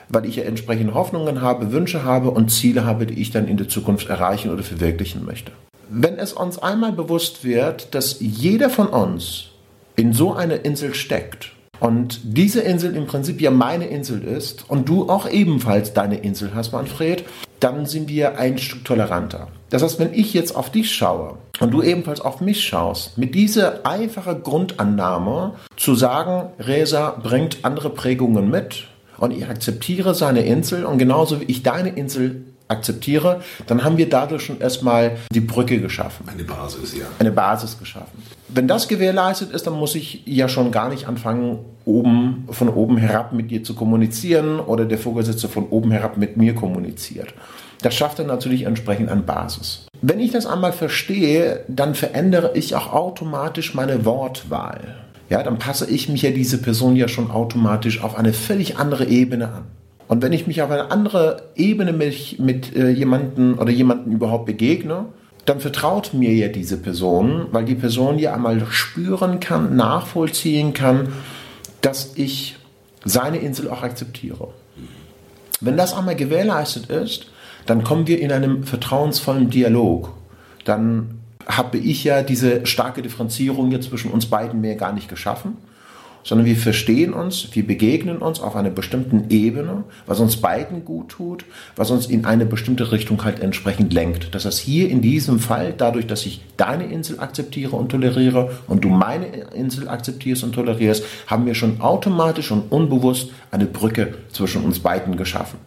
weil 0.09 0.27
ich 0.27 0.37
ja 0.37 0.45
entsprechende 0.45 0.95
Hoffnungen 0.95 1.41
habe, 1.43 1.73
Wünsche 1.73 2.05
habe 2.05 2.31
und 2.31 2.50
Ziele 2.50 2.85
habe, 2.85 3.07
die 3.07 3.21
ich 3.21 3.31
dann 3.31 3.49
in 3.49 3.57
der 3.57 3.69
Zukunft 3.69 4.09
erreichen 4.09 4.50
oder 4.50 4.62
verwirklichen 4.62 5.25
möchte. 5.25 5.53
Wenn 5.91 6.19
es 6.19 6.33
uns 6.33 6.59
einmal 6.59 6.93
bewusst 6.93 7.45
wird, 7.45 7.95
dass 7.95 8.17
jeder 8.21 8.71
von 8.71 8.88
uns 8.88 9.50
in 9.97 10.12
so 10.12 10.35
einer 10.35 10.65
Insel 10.65 10.95
steckt 10.95 11.53
Und 11.81 12.21
diese 12.25 12.61
Insel 12.61 12.97
im 12.97 13.07
Prinzip 13.07 13.41
ja 13.41 13.50
meine 13.50 13.87
Insel 13.87 14.23
ist 14.25 14.69
und 14.69 14.88
du 14.88 15.09
auch 15.09 15.31
ebenfalls 15.31 15.93
deine 15.93 16.19
Insel 16.19 16.50
hast, 16.55 16.73
Manfred, 16.73 17.25
dann 17.61 17.87
sind 17.87 18.09
wir 18.09 18.38
ein 18.38 18.59
Stück 18.59 18.85
toleranter. 18.85 19.49
Das 19.71 19.83
heißt, 19.83 19.99
wenn 19.99 20.12
ich 20.12 20.35
jetzt 20.35 20.57
auf 20.57 20.71
dich 20.71 20.93
schaue 20.93 21.37
und 21.61 21.73
du 21.73 21.83
ebenfalls 21.83 22.21
auf 22.21 22.41
mich 22.41 22.65
schaust, 22.65 23.19
mit 23.19 23.35
dieser 23.35 23.87
einfachen 23.87 24.43
Grundannahme 24.43 25.55
zu 25.77 25.95
sagen, 25.95 26.50
Resa 26.59 27.19
bringt 27.23 27.59
andere 27.62 27.91
Prägungen 27.91 28.50
mit 28.50 28.85
und 29.18 29.32
ich 29.32 29.46
akzeptiere 29.46 30.14
seine 30.14 30.44
Insel 30.44 30.84
und 30.84 30.98
genauso 30.98 31.40
wie 31.40 31.44
ich 31.44 31.62
deine 31.62 31.90
Insel 31.90 32.44
akzeptiere, 32.68 33.40
dann 33.66 33.82
haben 33.82 33.96
wir 33.96 34.08
dadurch 34.08 34.42
schon 34.42 34.60
erstmal 34.60 35.16
die 35.32 35.40
Brücke 35.40 35.80
geschaffen. 35.80 36.28
Eine 36.28 36.44
Basis, 36.44 36.96
ja. 36.96 37.06
Eine 37.18 37.32
Basis 37.32 37.78
geschaffen. 37.78 38.22
Wenn 38.48 38.68
das 38.68 38.88
gewährleistet 38.88 39.52
ist, 39.52 39.66
dann 39.66 39.75
muss 39.75 39.94
ich 39.94 40.22
ja 40.26 40.48
schon 40.48 40.70
gar 40.70 40.88
nicht 40.88 41.06
anfangen, 41.06 41.58
oben, 41.84 42.46
von 42.50 42.68
oben 42.68 42.98
herab 42.98 43.32
mit 43.32 43.50
dir 43.50 43.64
zu 43.64 43.75
kommunizieren 43.75 44.60
oder 44.60 44.84
der 44.84 44.98
Vorgesetzte 44.98 45.48
von 45.48 45.68
oben 45.68 45.90
herab 45.90 46.18
mit 46.18 46.37
mir 46.37 46.54
kommuniziert. 46.54 47.34
Das 47.80 47.94
schafft 47.94 48.18
dann 48.18 48.26
natürlich 48.26 48.62
entsprechend 48.64 49.08
eine 49.08 49.22
Basis. 49.22 49.87
Wenn 50.02 50.20
ich 50.20 50.32
das 50.32 50.46
einmal 50.46 50.72
verstehe, 50.72 51.64
dann 51.68 51.94
verändere 51.94 52.52
ich 52.54 52.75
auch 52.75 52.92
automatisch 52.92 53.75
meine 53.75 54.04
Wortwahl. 54.04 54.96
Ja, 55.28 55.42
dann 55.42 55.58
passe 55.58 55.88
ich 55.90 56.08
mich 56.08 56.23
ja 56.23 56.30
diese 56.30 56.58
Person 56.58 56.97
ja 56.97 57.08
schon 57.08 57.30
automatisch 57.30 58.02
auf 58.02 58.16
eine 58.16 58.32
völlig 58.32 58.78
andere 58.78 59.06
Ebene 59.06 59.49
an. 59.49 59.64
Und 60.08 60.23
wenn 60.23 60.32
ich 60.32 60.47
mich 60.47 60.62
auf 60.62 60.70
eine 60.70 60.90
andere 60.90 61.50
Ebene 61.54 61.92
mit, 61.92 62.38
mit 62.38 62.75
äh, 62.75 62.88
jemandem 62.88 63.58
oder 63.58 63.70
jemandem 63.70 64.12
überhaupt 64.12 64.47
begegne, 64.47 65.04
dann 65.44 65.61
vertraut 65.61 66.14
mir 66.14 66.35
ja 66.35 66.49
diese 66.49 66.78
Person, 66.78 67.47
weil 67.52 67.64
die 67.64 67.75
Person 67.75 68.18
ja 68.18 68.35
einmal 68.35 68.66
spüren 68.70 69.38
kann, 69.40 69.76
nachvollziehen 69.76 70.73
kann, 70.73 71.08
dass 71.82 72.12
ich 72.16 72.56
seine 73.04 73.38
Insel 73.38 73.70
auch 73.70 73.82
akzeptiere. 73.82 74.49
Wenn 75.61 75.76
das 75.76 75.94
einmal 75.94 76.16
gewährleistet 76.16 76.90
ist, 76.90 77.26
dann 77.66 77.85
kommen 77.85 78.06
wir 78.06 78.20
in 78.20 78.32
einem 78.32 78.64
vertrauensvollen 78.64 79.50
Dialog. 79.50 80.12
Dann 80.64 81.20
habe 81.49 81.78
ich 81.78 82.05
ja 82.05 82.23
diese 82.23 82.67
starke 82.67 83.02
Differenzierung 83.02 83.71
jetzt 83.71 83.88
zwischen 83.88 84.11
uns 84.11 84.26
beiden 84.26 84.61
mehr 84.61 84.76
gar 84.76 84.93
nicht 84.93 85.09
geschaffen 85.09 85.57
sondern 86.28 86.47
wir 86.47 86.57
verstehen 86.57 87.14
uns, 87.14 87.49
wir 87.52 87.67
begegnen 87.67 88.19
uns 88.19 88.40
auf 88.40 88.55
einer 88.55 88.69
bestimmten 88.69 89.31
Ebene, 89.31 89.85
was 90.07 90.21
uns 90.21 90.37
beiden 90.37 90.85
gut 90.85 91.09
tut, 91.09 91.47
was 91.75 91.90
uns 91.90 92.07
in 92.07 92.26
eine 92.26 92.45
bestimmte 92.45 92.93
Richtung 92.93 93.25
halt 93.25 93.40
entsprechend 93.40 93.95
lenkt. 93.95 94.35
Das 94.35 94.45
heißt, 94.45 94.59
hier 94.59 94.90
in 94.90 95.00
diesem 95.00 95.38
Fall, 95.38 95.73
dadurch, 95.75 96.07
dass 96.07 96.26
ich 96.26 96.43
deine 96.59 96.85
Insel 96.85 97.21
akzeptiere 97.21 97.76
und 97.76 97.90
toleriere 97.90 98.50
und 98.67 98.85
du 98.85 98.90
meine 98.90 99.26
Insel 99.55 99.88
akzeptierst 99.88 100.45
und 100.45 100.52
tolerierst, 100.52 101.02
haben 101.26 101.47
wir 101.47 101.55
schon 101.55 101.81
automatisch 101.81 102.50
und 102.50 102.71
unbewusst 102.71 103.31
eine 103.50 103.64
Brücke 103.64 104.14
zwischen 104.31 104.64
uns 104.64 104.81
beiden 104.81 105.17
geschaffen. 105.17 105.59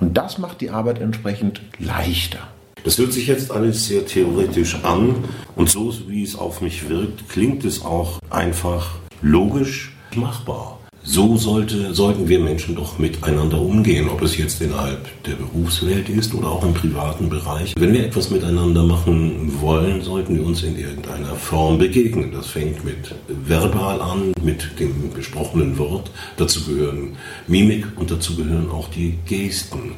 Und 0.00 0.16
das 0.16 0.38
macht 0.38 0.60
die 0.60 0.70
Arbeit 0.70 1.00
entsprechend 1.00 1.60
leichter. 1.78 2.40
Das 2.84 2.98
hört 2.98 3.12
sich 3.12 3.28
jetzt 3.28 3.52
alles 3.52 3.86
sehr 3.86 4.04
theoretisch 4.06 4.76
an 4.82 5.14
und 5.54 5.70
so 5.70 5.94
wie 6.08 6.24
es 6.24 6.34
auf 6.34 6.60
mich 6.60 6.88
wirkt, 6.88 7.28
klingt 7.28 7.64
es 7.64 7.84
auch 7.84 8.18
einfach 8.28 8.96
logisch 9.20 9.92
machbar. 10.16 10.80
So 11.04 11.36
sollte, 11.36 11.94
sollten 11.94 12.28
wir 12.28 12.38
Menschen 12.38 12.76
doch 12.76 12.98
miteinander 12.98 13.60
umgehen, 13.60 14.08
ob 14.08 14.22
es 14.22 14.36
jetzt 14.36 14.62
innerhalb 14.62 15.00
der 15.24 15.34
Berufswelt 15.34 16.08
ist 16.08 16.32
oder 16.32 16.48
auch 16.48 16.64
im 16.64 16.74
privaten 16.74 17.28
Bereich. 17.28 17.74
Wenn 17.76 17.92
wir 17.92 18.04
etwas 18.04 18.30
miteinander 18.30 18.84
machen 18.84 19.60
wollen, 19.60 20.00
sollten 20.02 20.36
wir 20.36 20.46
uns 20.46 20.62
in 20.62 20.78
irgendeiner 20.78 21.34
Form 21.34 21.78
begegnen. 21.78 22.30
Das 22.32 22.46
fängt 22.48 22.84
mit 22.84 23.14
verbal 23.28 24.00
an, 24.00 24.32
mit 24.42 24.78
dem 24.78 25.12
gesprochenen 25.12 25.76
Wort. 25.76 26.10
Dazu 26.36 26.64
gehören 26.64 27.16
Mimik 27.48 27.86
und 27.96 28.10
dazu 28.12 28.36
gehören 28.36 28.70
auch 28.70 28.88
die 28.88 29.18
Gesten. 29.26 29.94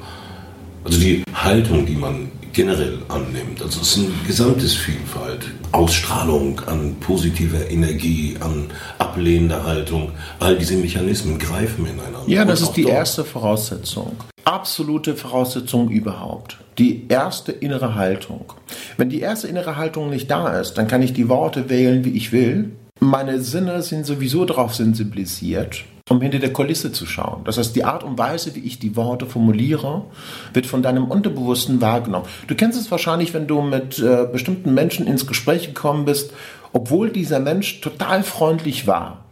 Also 0.84 0.98
die 0.98 1.22
Haltung, 1.34 1.84
die 1.84 1.96
man 1.96 2.30
generell 2.54 2.98
annimmt. 3.08 3.60
Also 3.62 3.80
es 3.80 3.96
ist 3.96 3.98
eine 3.98 4.14
gesamtes 4.26 4.74
Vielfalt. 4.74 5.46
Ausstrahlung 5.72 6.60
an 6.66 6.94
positiver 7.00 7.68
Energie, 7.70 8.36
an 8.40 8.70
ablehnender 8.98 9.64
Haltung. 9.64 10.12
All 10.40 10.56
diese 10.56 10.76
Mechanismen 10.76 11.38
greifen 11.38 11.84
ineinander. 11.84 12.22
Ja, 12.26 12.44
das 12.44 12.62
ist 12.62 12.72
die 12.72 12.82
dort. 12.82 12.94
erste 12.94 13.24
Voraussetzung. 13.24 14.16
Absolute 14.44 15.16
Voraussetzung 15.16 15.90
überhaupt. 15.90 16.58
Die 16.78 17.06
erste 17.08 17.52
innere 17.52 17.94
Haltung. 17.94 18.52
Wenn 18.96 19.10
die 19.10 19.20
erste 19.20 19.48
innere 19.48 19.76
Haltung 19.76 20.10
nicht 20.10 20.30
da 20.30 20.60
ist, 20.60 20.74
dann 20.74 20.88
kann 20.88 21.02
ich 21.02 21.12
die 21.12 21.28
Worte 21.28 21.68
wählen, 21.70 22.04
wie 22.04 22.16
ich 22.16 22.32
will. 22.32 22.70
Meine 23.00 23.40
Sinne 23.40 23.82
sind 23.82 24.06
sowieso 24.06 24.44
darauf 24.44 24.74
sensibilisiert 24.74 25.84
um 26.10 26.20
hinter 26.20 26.38
der 26.38 26.52
Kulisse 26.52 26.92
zu 26.92 27.06
schauen. 27.06 27.44
Das 27.44 27.56
heißt, 27.56 27.74
die 27.74 27.84
Art 27.84 28.04
und 28.04 28.18
Weise, 28.18 28.54
wie 28.54 28.60
ich 28.60 28.78
die 28.78 28.94
Worte 28.94 29.24
formuliere, 29.24 30.04
wird 30.52 30.66
von 30.66 30.82
deinem 30.82 31.06
Unterbewussten 31.06 31.80
wahrgenommen. 31.80 32.26
Du 32.46 32.54
kennst 32.54 32.78
es 32.78 32.90
wahrscheinlich, 32.90 33.32
wenn 33.32 33.46
du 33.46 33.62
mit 33.62 33.98
äh, 33.98 34.26
bestimmten 34.30 34.74
Menschen 34.74 35.06
ins 35.06 35.26
Gespräch 35.26 35.68
gekommen 35.68 36.04
bist, 36.04 36.32
obwohl 36.74 37.10
dieser 37.10 37.40
Mensch 37.40 37.80
total 37.80 38.22
freundlich 38.22 38.86
war. 38.86 39.24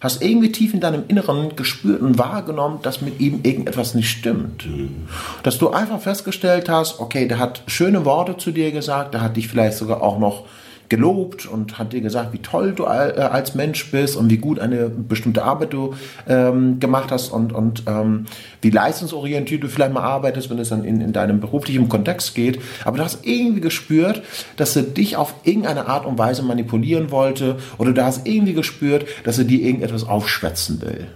Hast 0.00 0.20
irgendwie 0.20 0.50
tief 0.50 0.74
in 0.74 0.80
deinem 0.80 1.04
Inneren 1.06 1.54
gespürt 1.54 2.02
und 2.02 2.18
wahrgenommen, 2.18 2.80
dass 2.82 3.00
mit 3.00 3.20
ihm 3.20 3.40
irgendetwas 3.44 3.94
nicht 3.94 4.10
stimmt. 4.10 4.66
Mhm. 4.66 5.06
Dass 5.44 5.58
du 5.58 5.70
einfach 5.70 6.00
festgestellt 6.00 6.68
hast, 6.68 6.98
okay, 6.98 7.28
der 7.28 7.38
hat 7.38 7.62
schöne 7.68 8.04
Worte 8.04 8.36
zu 8.36 8.50
dir 8.50 8.72
gesagt, 8.72 9.14
der 9.14 9.20
hat 9.20 9.36
dich 9.36 9.46
vielleicht 9.48 9.78
sogar 9.78 10.02
auch 10.02 10.18
noch 10.18 10.44
gelobt 10.88 11.46
und 11.46 11.78
hat 11.78 11.92
dir 11.92 12.00
gesagt, 12.00 12.32
wie 12.32 12.38
toll 12.38 12.72
du 12.72 12.84
äh, 12.84 12.86
als 12.86 13.54
Mensch 13.54 13.90
bist 13.90 14.16
und 14.16 14.30
wie 14.30 14.36
gut 14.36 14.58
eine 14.58 14.88
bestimmte 14.88 15.42
Arbeit 15.44 15.72
du 15.72 15.94
ähm, 16.28 16.80
gemacht 16.80 17.10
hast 17.10 17.30
und, 17.30 17.52
und 17.52 17.84
ähm, 17.86 18.26
wie 18.62 18.70
leistungsorientiert 18.70 19.62
du 19.62 19.68
vielleicht 19.68 19.92
mal 19.92 20.02
arbeitest, 20.02 20.50
wenn 20.50 20.58
es 20.58 20.68
dann 20.68 20.84
in, 20.84 21.00
in 21.00 21.12
deinem 21.12 21.40
beruflichen 21.40 21.88
Kontext 21.88 22.34
geht. 22.34 22.60
Aber 22.84 22.98
du 22.98 23.04
hast 23.04 23.26
irgendwie 23.26 23.60
gespürt, 23.60 24.22
dass 24.56 24.76
er 24.76 24.82
dich 24.82 25.16
auf 25.16 25.34
irgendeine 25.44 25.86
Art 25.86 26.06
und 26.06 26.18
Weise 26.18 26.42
manipulieren 26.42 27.10
wollte 27.10 27.56
oder 27.78 27.92
du 27.92 28.04
hast 28.04 28.26
irgendwie 28.26 28.54
gespürt, 28.54 29.06
dass 29.24 29.38
er 29.38 29.44
dir 29.44 29.60
irgendetwas 29.60 30.06
aufschwätzen 30.06 30.80
will. 30.82 31.06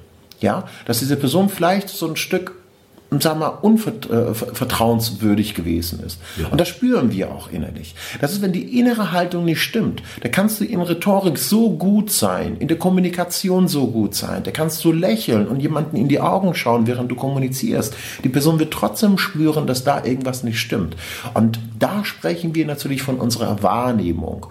Ja, 0.41 0.65
dass 0.87 1.01
diese 1.01 1.17
Person 1.17 1.51
vielleicht 1.51 1.91
so 1.91 2.09
ein 2.09 2.17
Stück 2.17 2.60
sagen 3.19 3.41
wir, 3.41 3.65
unvertrauenswürdig 3.65 5.55
gewesen 5.55 6.01
ist. 6.05 6.21
Ja. 6.41 6.47
Und 6.49 6.61
das 6.61 6.69
spüren 6.69 7.11
wir 7.11 7.33
auch 7.33 7.51
innerlich. 7.51 7.97
Das 8.21 8.33
ist, 8.33 8.41
wenn 8.41 8.53
die 8.53 8.79
innere 8.79 9.11
Haltung 9.11 9.45
nicht 9.45 9.61
stimmt, 9.61 10.03
da 10.23 10.29
kannst 10.29 10.61
du 10.61 10.65
in 10.65 10.81
Rhetorik 10.81 11.37
so 11.39 11.71
gut 11.71 12.13
sein, 12.13 12.57
in 12.59 12.69
der 12.69 12.79
Kommunikation 12.79 13.67
so 13.67 13.89
gut 13.89 14.15
sein, 14.15 14.45
da 14.45 14.53
kannst 14.53 14.85
du 14.85 14.93
lächeln 14.93 15.49
und 15.49 15.61
jemanden 15.61 15.97
in 15.97 16.07
die 16.07 16.21
Augen 16.21 16.55
schauen, 16.55 16.87
während 16.87 17.11
du 17.11 17.17
kommunizierst. 17.17 17.97
Die 18.23 18.29
Person 18.29 18.61
wird 18.61 18.73
trotzdem 18.73 19.19
spüren, 19.19 19.67
dass 19.67 19.83
da 19.83 20.05
irgendwas 20.05 20.45
nicht 20.45 20.61
stimmt. 20.61 20.95
Und 21.35 21.59
da 21.79 22.05
sprechen 22.05 22.55
wir 22.55 22.67
natürlich 22.67 23.03
von 23.03 23.17
unserer 23.17 23.63
Wahrnehmung. 23.63 24.47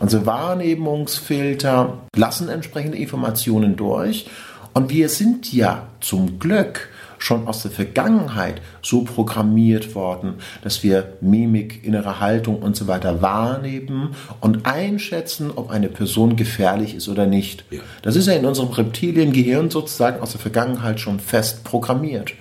Unsere 0.00 0.24
Wahrnehmungsfilter 0.26 1.98
lassen 2.14 2.48
entsprechende 2.48 2.96
Informationen 2.96 3.76
durch. 3.76 4.26
Und 4.72 4.90
wir 4.90 5.08
sind 5.08 5.52
ja 5.52 5.88
zum 6.00 6.38
Glück 6.38 6.88
schon 7.18 7.46
aus 7.46 7.62
der 7.62 7.70
Vergangenheit 7.70 8.60
so 8.82 9.02
programmiert 9.02 9.94
worden, 9.94 10.34
dass 10.62 10.82
wir 10.82 11.14
Mimik, 11.20 11.84
innere 11.84 12.20
Haltung 12.20 12.62
und 12.62 12.76
so 12.76 12.86
weiter 12.86 13.22
wahrnehmen 13.22 14.14
und 14.40 14.66
einschätzen, 14.66 15.50
ob 15.54 15.70
eine 15.70 15.88
Person 15.88 16.36
gefährlich 16.36 16.94
ist 16.94 17.08
oder 17.08 17.26
nicht. 17.26 17.64
Ja. 17.70 17.80
Das 18.02 18.16
ist 18.16 18.26
ja 18.26 18.34
in 18.34 18.46
unserem 18.46 18.70
Reptiliengehirn 18.70 19.70
sozusagen 19.70 20.20
aus 20.20 20.32
der 20.32 20.40
Vergangenheit 20.40 21.00
schon 21.00 21.20
fest 21.20 21.64
programmiert. 21.64 22.32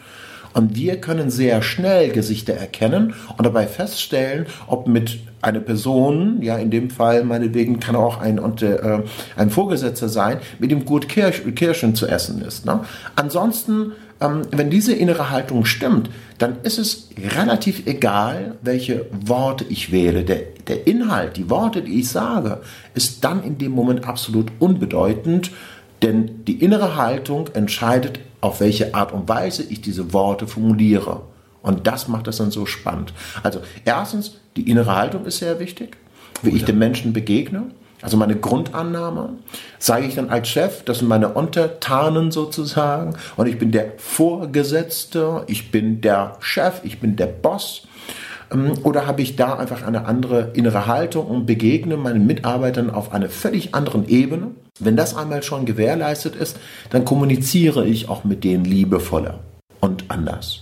Und 0.54 0.76
wir 0.76 1.00
können 1.00 1.30
sehr 1.30 1.62
schnell 1.62 2.10
Gesichter 2.10 2.54
erkennen 2.54 3.14
und 3.38 3.46
dabei 3.46 3.68
feststellen, 3.68 4.48
ob 4.66 4.88
mit 4.88 5.20
einer 5.40 5.60
Person, 5.60 6.42
ja 6.42 6.58
in 6.58 6.72
dem 6.72 6.90
Fall 6.90 7.24
meinetwegen 7.24 7.80
kann 7.80 7.96
auch 7.96 8.20
ein, 8.20 8.40
äh, 8.40 9.04
ein 9.36 9.50
Vorgesetzter 9.52 10.10
sein, 10.10 10.40
mit 10.58 10.72
dem 10.72 10.84
gut 10.86 11.08
Kirsch, 11.10 11.44
Kirschen 11.54 11.94
zu 11.94 12.08
essen 12.08 12.42
ist. 12.42 12.66
Ne? 12.66 12.80
Ansonsten 13.16 13.92
ähm, 14.20 14.44
wenn 14.52 14.70
diese 14.70 14.94
innere 14.94 15.30
Haltung 15.30 15.66
stimmt, 15.66 16.10
dann 16.38 16.58
ist 16.64 16.78
es 16.78 17.10
relativ 17.36 17.86
egal, 17.86 18.56
welche 18.62 19.06
Worte 19.12 19.66
ich 19.70 19.92
wähle. 19.92 20.24
Der, 20.24 20.42
der 20.68 20.88
Inhalt, 20.88 21.38
die 21.38 21.50
Worte, 21.50 21.82
die 21.82 22.00
ich 22.00 22.10
sage, 22.10 22.62
ist 22.94 23.24
dann 23.24 23.44
in 23.44 23.58
dem 23.58 23.72
Moment 23.72 24.08
absolut 24.08 24.52
unbedeutend, 24.60 25.52
denn 26.02 26.44
die 26.46 26.64
innere 26.64 26.96
Haltung 26.96 27.50
entscheidet, 27.54 28.20
auf 28.42 28.60
welche 28.60 28.94
Art 28.94 29.14
und 29.14 29.28
Weise 29.28 29.64
ich 29.64 29.82
diese 29.82 30.14
Worte 30.14 30.48
formuliere. 30.48 31.22
Und 31.62 31.88
das 31.88 32.08
macht 32.08 32.28
es 32.28 32.38
dann 32.38 32.52
so 32.52 32.66
spannend. 32.66 33.14
Also 33.44 33.62
erstens, 33.84 34.38
die 34.56 34.70
innere 34.70 34.96
Haltung 34.96 35.26
ist 35.26 35.40
sehr 35.40 35.60
wichtig, 35.60 35.98
wie 36.44 36.52
ich 36.52 36.66
dem 36.66 36.78
Menschen 36.78 37.14
begegne. 37.14 37.64
Also 38.02 38.16
meine 38.16 38.36
Grundannahme, 38.36 39.30
sage 39.80 40.06
ich 40.06 40.16
dann 40.16 40.30
als 40.30 40.50
Chef, 40.50 40.84
das 40.84 41.00
sind 41.00 41.08
meine 41.08 41.30
Untertanen 41.30 42.32
sozusagen 42.32 43.16
und 43.38 43.48
ich 43.48 43.58
bin 43.58 43.72
der 43.72 43.94
Vorgesetzte, 43.98 45.44
ich 45.48 45.72
bin 45.72 46.02
der 46.02 46.38
Chef, 46.40 46.82
ich 46.84 47.00
bin 47.00 47.16
der 47.16 47.26
Boss. 47.26 47.88
Ähm, 48.54 48.74
oder 48.84 49.08
habe 49.08 49.24
ich 49.24 49.36
da 49.36 49.56
einfach 49.56 49.82
eine 49.82 50.06
andere 50.06 50.52
innere 50.54 50.86
Haltung 50.86 51.26
und 51.26 51.46
begegne 51.48 51.98
meinen 51.98 52.28
Mitarbeitern 52.28 52.92
auf 52.92 53.14
einer 53.14 53.30
völlig 53.30 53.74
anderen 53.74 54.08
Ebene? 54.08 54.52
Wenn 54.80 54.96
das 54.96 55.16
einmal 55.16 55.42
schon 55.42 55.66
gewährleistet 55.66 56.36
ist, 56.36 56.58
dann 56.92 57.04
kommuniziere 57.04 57.86
ich 57.86 58.10
auch 58.10 58.24
mit 58.24 58.44
denen 58.44 58.64
liebevoller 58.64 59.40
und 59.80 60.06
anders. 60.10 60.62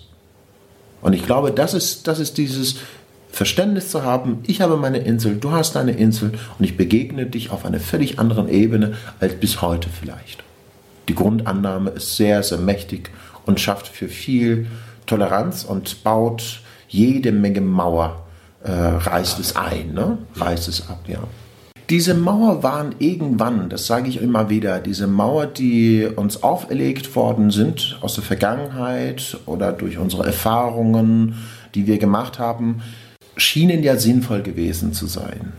Und 1.01 1.13
ich 1.13 1.25
glaube, 1.25 1.51
das 1.51 1.73
ist, 1.73 2.07
das 2.07 2.19
ist 2.19 2.37
dieses 2.37 2.77
Verständnis 3.35 3.89
zu 3.89 4.03
haben, 4.03 4.39
ich 4.47 4.61
habe 4.61 4.77
meine 4.77 4.99
Insel, 4.99 5.35
du 5.35 5.51
hast 5.51 5.75
deine 5.75 5.91
Insel 5.91 6.31
und 6.57 6.63
ich 6.63 6.77
begegne 6.77 7.25
dich 7.25 7.49
auf 7.49 7.65
einer 7.65 7.81
völlig 7.81 8.17
anderen 8.17 8.47
Ebene 8.47 8.93
als 9.19 9.33
bis 9.33 9.61
heute 9.61 9.89
vielleicht. 9.89 10.41
Die 11.09 11.15
Grundannahme 11.15 11.89
ist 11.89 12.15
sehr, 12.15 12.43
sehr 12.43 12.59
mächtig 12.59 13.11
und 13.45 13.59
schafft 13.59 13.89
für 13.89 14.07
viel 14.07 14.67
Toleranz 15.05 15.65
und 15.65 16.01
baut 16.05 16.61
jede 16.87 17.33
Menge 17.33 17.59
Mauer, 17.59 18.23
äh, 18.63 18.71
reißt 18.71 19.37
es 19.39 19.57
ein, 19.57 19.93
ne? 19.93 20.17
reißt 20.37 20.69
es 20.69 20.87
ab, 20.87 21.03
ja. 21.05 21.19
Diese 21.89 22.13
Mauer 22.13 22.63
waren 22.63 22.95
irgendwann, 22.99 23.67
das 23.67 23.85
sage 23.85 24.07
ich 24.07 24.21
immer 24.21 24.49
wieder, 24.49 24.79
diese 24.79 25.07
Mauer, 25.07 25.45
die 25.45 26.07
uns 26.15 26.41
auferlegt 26.41 27.17
worden 27.17 27.51
sind 27.51 27.97
aus 27.99 28.15
der 28.15 28.23
Vergangenheit 28.23 29.37
oder 29.45 29.73
durch 29.73 29.97
unsere 29.97 30.25
Erfahrungen, 30.25 31.35
die 31.75 31.85
wir 31.85 31.97
gemacht 31.97 32.39
haben, 32.39 32.81
schienen 33.37 33.83
ja 33.83 33.97
sinnvoll 33.97 34.41
gewesen 34.41 34.93
zu 34.93 35.07
sein. 35.07 35.53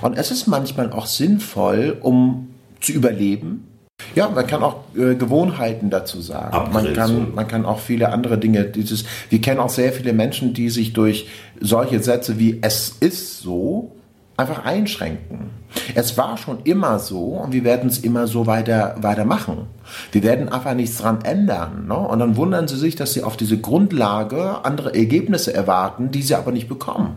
Und 0.00 0.16
es 0.16 0.30
ist 0.30 0.46
manchmal 0.46 0.92
auch 0.92 1.06
sinnvoll, 1.06 1.96
um 2.00 2.48
zu 2.80 2.92
überleben. 2.92 3.68
Ja, 4.14 4.28
man 4.28 4.46
kann 4.46 4.62
auch 4.62 4.80
äh, 4.96 5.14
Gewohnheiten 5.14 5.90
dazu 5.90 6.20
sagen. 6.20 6.72
Man 6.72 6.92
kann, 6.92 7.34
man 7.34 7.48
kann 7.48 7.64
auch 7.64 7.78
viele 7.78 8.10
andere 8.10 8.36
Dinge. 8.38 8.64
Dieses, 8.64 9.04
wir 9.30 9.40
kennen 9.40 9.60
auch 9.60 9.70
sehr 9.70 9.92
viele 9.92 10.12
Menschen, 10.12 10.54
die 10.54 10.70
sich 10.70 10.92
durch 10.92 11.28
solche 11.60 12.02
Sätze 12.02 12.38
wie 12.38 12.58
es 12.62 12.96
ist 13.00 13.38
so 13.40 13.92
einfach 14.42 14.64
einschränken. 14.64 15.50
Es 15.94 16.18
war 16.18 16.36
schon 16.36 16.60
immer 16.64 16.98
so 16.98 17.28
und 17.28 17.52
wir 17.52 17.64
werden 17.64 17.88
es 17.88 17.98
immer 17.98 18.26
so 18.26 18.46
weiter, 18.46 18.96
weitermachen. 18.98 19.66
Wir 20.10 20.22
werden 20.22 20.50
einfach 20.50 20.74
nichts 20.74 20.98
dran 20.98 21.22
ändern. 21.22 21.86
Ne? 21.86 21.96
Und 21.96 22.18
dann 22.18 22.36
wundern 22.36 22.68
sie 22.68 22.76
sich, 22.76 22.94
dass 22.94 23.14
sie 23.14 23.22
auf 23.22 23.36
diese 23.36 23.58
Grundlage 23.58 24.64
andere 24.64 24.94
Ergebnisse 24.94 25.54
erwarten, 25.54 26.10
die 26.10 26.22
sie 26.22 26.34
aber 26.34 26.52
nicht 26.52 26.68
bekommen. 26.68 27.16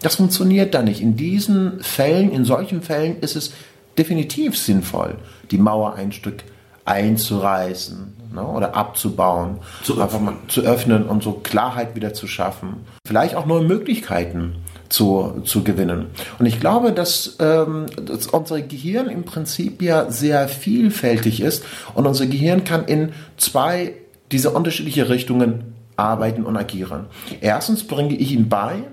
Das 0.00 0.16
funktioniert 0.16 0.74
da 0.74 0.82
nicht. 0.82 1.00
In 1.00 1.16
diesen 1.16 1.80
Fällen, 1.80 2.30
in 2.30 2.44
solchen 2.44 2.82
Fällen 2.82 3.20
ist 3.20 3.36
es 3.36 3.52
definitiv 3.98 4.58
sinnvoll, 4.58 5.16
die 5.50 5.58
Mauer 5.58 5.94
ein 5.94 6.12
Stück 6.12 6.44
einzureißen 6.84 8.32
ne, 8.34 8.44
oder 8.44 8.74
abzubauen, 8.74 9.58
zu 9.82 10.00
einfach 10.00 10.20
mal 10.20 10.34
zu 10.48 10.62
öffnen 10.62 11.06
und 11.06 11.22
so 11.22 11.32
Klarheit 11.32 11.94
wieder 11.94 12.14
zu 12.14 12.26
schaffen. 12.26 12.86
Vielleicht 13.06 13.36
auch 13.36 13.46
neue 13.46 13.62
Möglichkeiten 13.62 14.56
zu, 14.92 15.40
zu 15.44 15.64
gewinnen. 15.64 16.06
Und 16.38 16.46
ich 16.46 16.60
glaube, 16.60 16.92
dass, 16.92 17.36
ähm, 17.40 17.86
dass 18.04 18.26
unser 18.26 18.60
Gehirn 18.60 19.08
im 19.08 19.24
Prinzip 19.24 19.80
ja 19.80 20.10
sehr 20.10 20.48
vielfältig 20.48 21.40
ist 21.40 21.64
und 21.94 22.06
unser 22.06 22.26
Gehirn 22.26 22.64
kann 22.64 22.84
in 22.84 23.12
zwei 23.36 23.94
dieser 24.30 24.54
unterschiedlichen 24.54 25.04
Richtungen 25.04 25.74
arbeiten 25.96 26.44
und 26.44 26.56
agieren. 26.56 27.06
Erstens 27.40 27.86
bringe 27.86 28.14
ich 28.16 28.32
ihn 28.32 28.48
bei, 28.48 28.84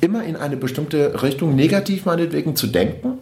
immer 0.00 0.24
in 0.24 0.36
eine 0.36 0.56
bestimmte 0.56 1.22
Richtung 1.22 1.54
negativ 1.54 2.04
meinetwegen 2.04 2.56
zu 2.56 2.66
denken 2.66 3.18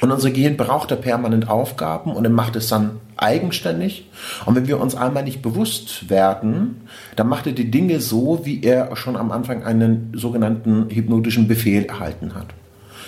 und 0.00 0.10
unser 0.10 0.30
Gehirn 0.30 0.56
braucht 0.56 0.90
da 0.90 0.96
permanent 0.96 1.48
Aufgaben 1.48 2.12
und 2.12 2.24
er 2.24 2.30
macht 2.30 2.56
es 2.56 2.68
dann 2.68 3.00
eigenständig. 3.16 4.06
Und 4.46 4.54
wenn 4.54 4.66
wir 4.66 4.80
uns 4.80 4.94
einmal 4.94 5.24
nicht 5.24 5.42
bewusst 5.42 6.08
werden, 6.08 6.82
dann 7.16 7.28
macht 7.28 7.46
er 7.46 7.52
die 7.52 7.70
Dinge 7.70 8.00
so, 8.00 8.40
wie 8.44 8.62
er 8.62 8.96
schon 8.96 9.16
am 9.16 9.30
Anfang 9.30 9.62
einen 9.62 10.12
sogenannten 10.16 10.88
hypnotischen 10.90 11.48
Befehl 11.48 11.84
erhalten 11.84 12.34
hat. 12.34 12.46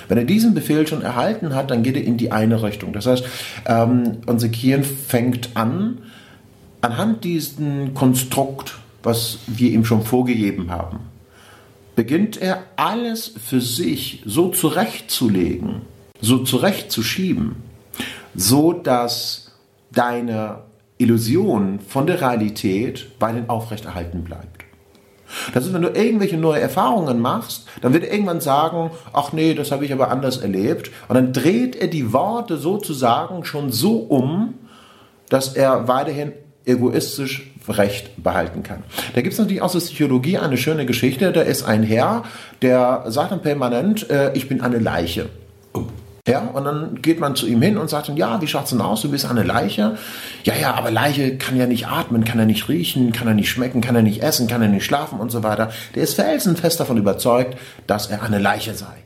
Wenn 0.08 0.18
er 0.18 0.24
diesen 0.24 0.52
Befehl 0.52 0.86
schon 0.86 1.02
erhalten 1.02 1.54
hat, 1.54 1.70
dann 1.70 1.82
geht 1.82 1.96
er 1.96 2.04
in 2.04 2.18
die 2.18 2.32
eine 2.32 2.62
Richtung. 2.62 2.92
Das 2.92 3.06
heißt, 3.06 3.24
ähm, 3.66 4.18
unser 4.26 4.48
Gehirn 4.48 4.84
fängt 4.84 5.50
an, 5.54 5.98
anhand 6.82 7.24
diesen 7.24 7.94
Konstrukt, 7.94 8.78
was 9.02 9.38
wir 9.46 9.70
ihm 9.70 9.84
schon 9.84 10.02
vorgegeben 10.02 10.70
haben, 10.70 11.00
beginnt 11.96 12.40
er 12.40 12.64
alles 12.76 13.32
für 13.42 13.60
sich 13.60 14.22
so 14.26 14.48
zurechtzulegen, 14.48 15.82
so 16.22 16.38
zurechtzuschieben, 16.38 17.56
so 18.34 18.72
dass 18.72 19.52
deine 19.90 20.60
Illusion 20.96 21.80
von 21.80 22.06
der 22.06 22.20
Realität 22.20 23.08
weiterhin 23.18 23.50
aufrechterhalten 23.50 24.24
bleibt. 24.24 24.62
Das 25.54 25.66
ist, 25.66 25.72
wenn 25.72 25.82
du 25.82 25.88
irgendwelche 25.88 26.36
neue 26.36 26.60
Erfahrungen 26.60 27.20
machst, 27.20 27.66
dann 27.80 27.92
wird 27.92 28.04
er 28.04 28.12
irgendwann 28.12 28.40
sagen, 28.40 28.90
ach 29.12 29.32
nee, 29.32 29.54
das 29.54 29.72
habe 29.72 29.84
ich 29.84 29.92
aber 29.92 30.10
anders 30.10 30.38
erlebt. 30.38 30.90
Und 31.08 31.14
dann 31.14 31.32
dreht 31.32 31.74
er 31.74 31.88
die 31.88 32.12
Worte 32.12 32.58
sozusagen 32.58 33.44
schon 33.44 33.72
so 33.72 33.96
um, 33.96 34.54
dass 35.28 35.54
er 35.54 35.88
weiterhin 35.88 36.32
egoistisch 36.64 37.50
Recht 37.68 38.22
behalten 38.22 38.62
kann. 38.62 38.82
Da 39.14 39.20
gibt 39.20 39.34
es 39.34 39.38
natürlich 39.38 39.62
aus 39.62 39.72
der 39.72 39.80
Psychologie 39.80 40.38
eine 40.38 40.56
schöne 40.56 40.84
Geschichte. 40.84 41.32
Da 41.32 41.42
ist 41.42 41.62
ein 41.62 41.82
Herr, 41.82 42.24
der 42.60 43.04
sagt 43.06 43.30
dann 43.30 43.40
permanent, 43.40 44.10
äh, 44.10 44.32
ich 44.34 44.48
bin 44.48 44.60
eine 44.60 44.78
Leiche. 44.78 45.28
Ja, 46.28 46.38
und 46.38 46.64
dann 46.64 47.02
geht 47.02 47.18
man 47.18 47.34
zu 47.34 47.48
ihm 47.48 47.60
hin 47.62 47.76
und 47.76 47.90
sagt 47.90 48.08
dann, 48.08 48.16
ja, 48.16 48.40
wie 48.40 48.46
schaut's 48.46 48.70
denn 48.70 48.80
aus? 48.80 49.02
Du 49.02 49.10
bist 49.10 49.28
eine 49.28 49.42
Leiche. 49.42 49.96
Ja, 50.44 50.54
ja, 50.54 50.74
aber 50.74 50.92
Leiche 50.92 51.36
kann 51.36 51.56
ja 51.56 51.66
nicht 51.66 51.88
atmen, 51.88 52.22
kann 52.22 52.38
er 52.38 52.46
nicht 52.46 52.68
riechen, 52.68 53.10
kann 53.10 53.26
er 53.26 53.34
nicht 53.34 53.50
schmecken, 53.50 53.80
kann 53.80 53.96
er 53.96 54.02
nicht 54.02 54.22
essen, 54.22 54.46
kann 54.46 54.62
er 54.62 54.68
nicht 54.68 54.84
schlafen 54.84 55.18
und 55.18 55.32
so 55.32 55.42
weiter. 55.42 55.72
Der 55.96 56.04
ist 56.04 56.14
felsenfest 56.14 56.78
davon 56.78 56.96
überzeugt, 56.96 57.58
dass 57.88 58.06
er 58.06 58.22
eine 58.22 58.38
Leiche 58.38 58.74
sei. 58.74 59.02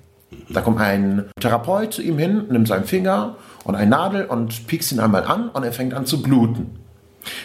Da 0.51 0.61
kommt 0.61 0.79
ein 0.79 1.25
Therapeut 1.41 1.95
zu 1.95 2.03
ihm 2.03 2.19
hin, 2.19 2.45
nimmt 2.51 2.69
seinen 2.69 2.85
Finger 2.85 3.37
und 3.65 3.77
eine 3.77 3.89
Nadel 3.89 4.27
und 4.27 4.67
piekst 4.67 4.93
ihn 4.93 5.01
einmal 5.01 5.25
an 5.25 5.49
und 5.49 5.63
er 5.63 5.73
fängt 5.73 5.95
an 5.95 6.05
zu 6.05 6.21
bluten. 6.21 6.79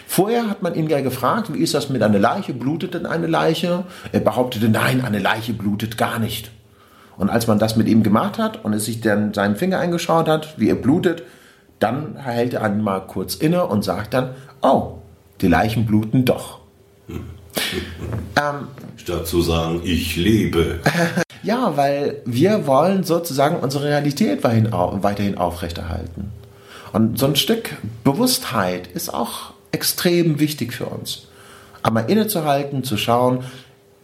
Vorher 0.06 0.50
hat 0.50 0.62
man 0.62 0.76
ihn 0.76 0.90
ja 0.90 1.00
gefragt, 1.00 1.54
wie 1.54 1.60
ist 1.60 1.74
das 1.74 1.90
mit 1.90 2.04
einer 2.04 2.20
Leiche? 2.20 2.54
Blutet 2.54 2.94
denn 2.94 3.06
eine 3.06 3.28
Leiche? 3.28 3.86
Er 4.12 4.20
behauptete, 4.20 4.68
nein, 4.68 5.02
eine 5.02 5.20
Leiche 5.20 5.54
blutet 5.54 5.98
gar 5.98 6.20
nicht. 6.20 6.52
Und 7.18 7.30
als 7.30 7.48
man 7.48 7.60
das 7.60 7.76
mit 7.76 7.88
ihm 7.88 8.04
gemacht 8.04 8.38
hat 8.38 8.64
und 8.64 8.74
es 8.74 8.86
sich 8.86 9.02
dann 9.02 9.34
seinen 9.34 9.56
Finger 9.56 9.80
eingeschaut 9.80 10.28
hat, 10.28 10.60
wie 10.60 10.70
er 10.70 10.76
blutet, 10.76 11.24
dann 11.80 12.16
hält 12.16 12.54
er 12.54 12.64
einmal 12.64 13.06
kurz 13.08 13.36
inne 13.36 13.66
und 13.66 13.84
sagt 13.84 14.14
dann, 14.14 14.32
oh, 14.62 15.00
die 15.42 15.48
Leichen 15.48 15.86
bluten 15.86 16.26
doch. 16.26 16.60
ähm, 17.08 18.68
Statt 18.96 19.28
zu 19.28 19.42
sagen, 19.42 19.82
ich 19.84 20.16
lebe. 20.16 20.80
ja, 21.44 21.76
weil 21.76 22.22
wir 22.26 22.68
wollen 22.68 23.04
sozusagen 23.04 23.58
unsere 23.58 23.86
Realität 23.86 24.44
weiterhin 24.44 25.38
aufrechterhalten. 25.38 26.32
Und 26.94 27.18
so 27.18 27.26
ein 27.26 27.36
Stück 27.36 27.78
Bewusstheit 28.04 28.88
ist 28.88 29.14
auch 29.14 29.54
extrem 29.72 30.40
wichtig 30.40 30.74
für 30.74 30.86
uns. 30.86 31.28
Aber 31.84 32.10
innezuhalten, 32.10 32.84
zu 32.84 32.98
schauen, 32.98 33.44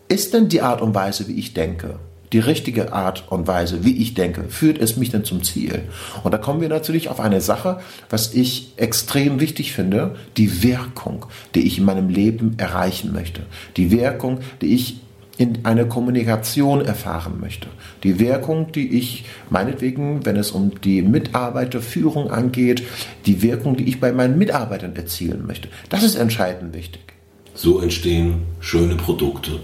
ist 0.07 0.33
denn 0.33 0.49
die 0.49 0.61
Art 0.61 0.81
und 0.81 0.95
Weise, 0.95 1.27
wie 1.27 1.37
ich 1.37 1.53
denke, 1.53 1.99
die 2.33 2.39
richtige 2.39 2.93
Art 2.93 3.31
und 3.31 3.47
Weise, 3.47 3.85
wie 3.85 3.97
ich 3.97 4.13
denke, 4.13 4.45
führt 4.49 4.79
es 4.79 4.97
mich 4.97 5.11
denn 5.11 5.23
zum 5.23 5.43
Ziel? 5.43 5.83
Und 6.23 6.33
da 6.33 6.37
kommen 6.37 6.61
wir 6.61 6.69
natürlich 6.69 7.09
auf 7.09 7.19
eine 7.19 7.41
Sache, 7.41 7.79
was 8.09 8.33
ich 8.33 8.73
extrem 8.75 9.39
wichtig 9.39 9.71
finde, 9.71 10.15
die 10.35 10.63
Wirkung, 10.63 11.25
die 11.55 11.65
ich 11.65 11.77
in 11.77 11.85
meinem 11.85 12.09
Leben 12.09 12.55
erreichen 12.57 13.13
möchte. 13.13 13.43
Die 13.77 13.91
Wirkung, 13.91 14.39
die 14.61 14.73
ich 14.73 15.01
in 15.37 15.65
einer 15.65 15.85
Kommunikation 15.85 16.83
erfahren 16.83 17.39
möchte. 17.39 17.67
Die 18.03 18.19
Wirkung, 18.19 18.71
die 18.71 18.97
ich 18.97 19.25
meinetwegen, 19.49 20.25
wenn 20.25 20.35
es 20.35 20.51
um 20.51 20.81
die 20.81 21.03
Mitarbeiterführung 21.03 22.31
angeht, 22.31 22.83
die 23.25 23.41
Wirkung, 23.43 23.77
die 23.77 23.87
ich 23.87 23.99
bei 23.99 24.11
meinen 24.11 24.37
Mitarbeitern 24.37 24.95
erzielen 24.95 25.45
möchte. 25.45 25.69
Das 25.89 26.03
ist 26.03 26.15
entscheidend 26.15 26.73
wichtig. 26.73 27.01
So 27.53 27.79
entstehen 27.79 28.41
schöne 28.59 28.95
Produkte. 28.95 29.59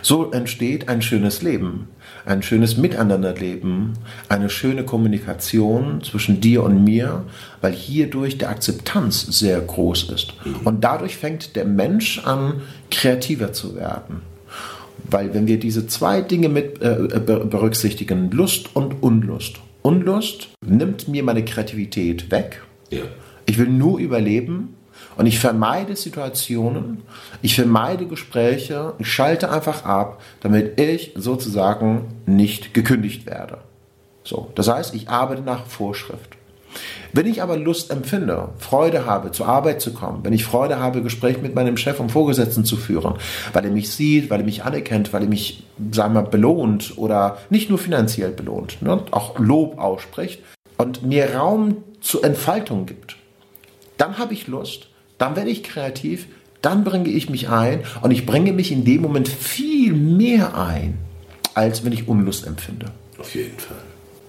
So 0.00 0.30
entsteht 0.30 0.88
ein 0.88 1.02
schönes 1.02 1.42
Leben 1.42 1.88
ein 2.26 2.42
schönes 2.42 2.76
Miteinanderleben, 2.76 3.94
eine 4.28 4.50
schöne 4.50 4.84
Kommunikation 4.84 6.02
zwischen 6.02 6.40
dir 6.40 6.64
und 6.64 6.82
mir, 6.82 7.24
weil 7.60 7.72
hierdurch 7.72 8.36
die 8.36 8.46
Akzeptanz 8.46 9.22
sehr 9.38 9.60
groß 9.60 10.10
ist. 10.10 10.34
Und 10.64 10.82
dadurch 10.82 11.16
fängt 11.16 11.54
der 11.54 11.64
Mensch 11.64 12.18
an, 12.24 12.62
kreativer 12.90 13.52
zu 13.52 13.76
werden. 13.76 14.22
Weil 15.08 15.32
wenn 15.34 15.46
wir 15.46 15.60
diese 15.60 15.86
zwei 15.86 16.20
Dinge 16.20 16.48
mit 16.48 16.82
äh, 16.82 16.96
berücksichtigen, 17.20 18.30
Lust 18.32 18.74
und 18.74 19.02
Unlust. 19.02 19.60
Unlust 19.82 20.48
nimmt 20.66 21.06
mir 21.06 21.22
meine 21.22 21.44
Kreativität 21.44 22.32
weg. 22.32 22.62
Ja. 22.90 23.02
Ich 23.46 23.56
will 23.56 23.68
nur 23.68 24.00
überleben 24.00 24.75
und 25.16 25.26
ich 25.26 25.38
vermeide 25.38 25.96
Situationen, 25.96 27.02
ich 27.42 27.54
vermeide 27.54 28.06
Gespräche, 28.06 28.94
ich 28.98 29.10
schalte 29.10 29.50
einfach 29.50 29.84
ab, 29.84 30.20
damit 30.40 30.78
ich 30.80 31.12
sozusagen 31.16 32.20
nicht 32.26 32.74
gekündigt 32.74 33.26
werde. 33.26 33.58
So, 34.24 34.50
das 34.54 34.68
heißt, 34.68 34.94
ich 34.94 35.08
arbeite 35.08 35.42
nach 35.42 35.66
Vorschrift. 35.66 36.36
Wenn 37.12 37.26
ich 37.26 37.40
aber 37.40 37.56
Lust 37.56 37.90
empfinde, 37.90 38.50
Freude 38.58 39.06
habe, 39.06 39.32
zur 39.32 39.48
Arbeit 39.48 39.80
zu 39.80 39.94
kommen, 39.94 40.20
wenn 40.22 40.34
ich 40.34 40.44
Freude 40.44 40.78
habe, 40.78 41.02
Gespräche 41.02 41.38
mit 41.38 41.54
meinem 41.54 41.78
Chef 41.78 41.98
und 42.00 42.12
Vorgesetzten 42.12 42.66
zu 42.66 42.76
führen, 42.76 43.14
weil 43.54 43.64
er 43.64 43.70
mich 43.70 43.90
sieht, 43.90 44.28
weil 44.28 44.40
er 44.40 44.44
mich 44.44 44.64
anerkennt, 44.64 45.14
weil 45.14 45.22
er 45.22 45.28
mich, 45.28 45.64
sagen 45.92 46.12
wir, 46.12 46.22
belohnt 46.22 46.98
oder 46.98 47.38
nicht 47.48 47.70
nur 47.70 47.78
finanziell 47.78 48.32
belohnt, 48.32 48.82
ne, 48.82 49.00
auch 49.12 49.38
Lob 49.38 49.78
ausspricht 49.78 50.42
und 50.76 51.02
mir 51.04 51.34
Raum 51.34 51.78
zur 52.02 52.22
Entfaltung 52.22 52.84
gibt, 52.84 53.16
dann 53.96 54.18
habe 54.18 54.34
ich 54.34 54.46
Lust, 54.46 54.88
dann 55.18 55.36
werde 55.36 55.50
ich 55.50 55.62
kreativ, 55.62 56.26
dann 56.62 56.84
bringe 56.84 57.08
ich 57.08 57.30
mich 57.30 57.48
ein 57.48 57.84
und 58.02 58.10
ich 58.10 58.26
bringe 58.26 58.52
mich 58.52 58.72
in 58.72 58.84
dem 58.84 59.02
Moment 59.02 59.28
viel 59.28 59.92
mehr 59.92 60.56
ein, 60.56 60.98
als 61.54 61.84
wenn 61.84 61.92
ich 61.92 62.08
Unlust 62.08 62.46
empfinde. 62.46 62.92
Auf 63.18 63.34
jeden 63.34 63.58
Fall. 63.58 63.76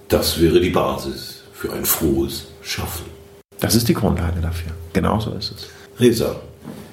Das 0.08 0.40
wäre 0.40 0.60
die 0.60 0.70
Basis 0.70 1.42
für 1.52 1.72
ein 1.72 1.84
frohes 1.84 2.46
Schaffen. 2.62 3.06
Das 3.60 3.74
ist 3.74 3.88
die 3.88 3.94
Grundlage 3.94 4.40
dafür. 4.40 4.72
Genau 4.92 5.18
so 5.20 5.32
ist 5.32 5.52
es. 5.52 5.66
Resa, 5.98 6.36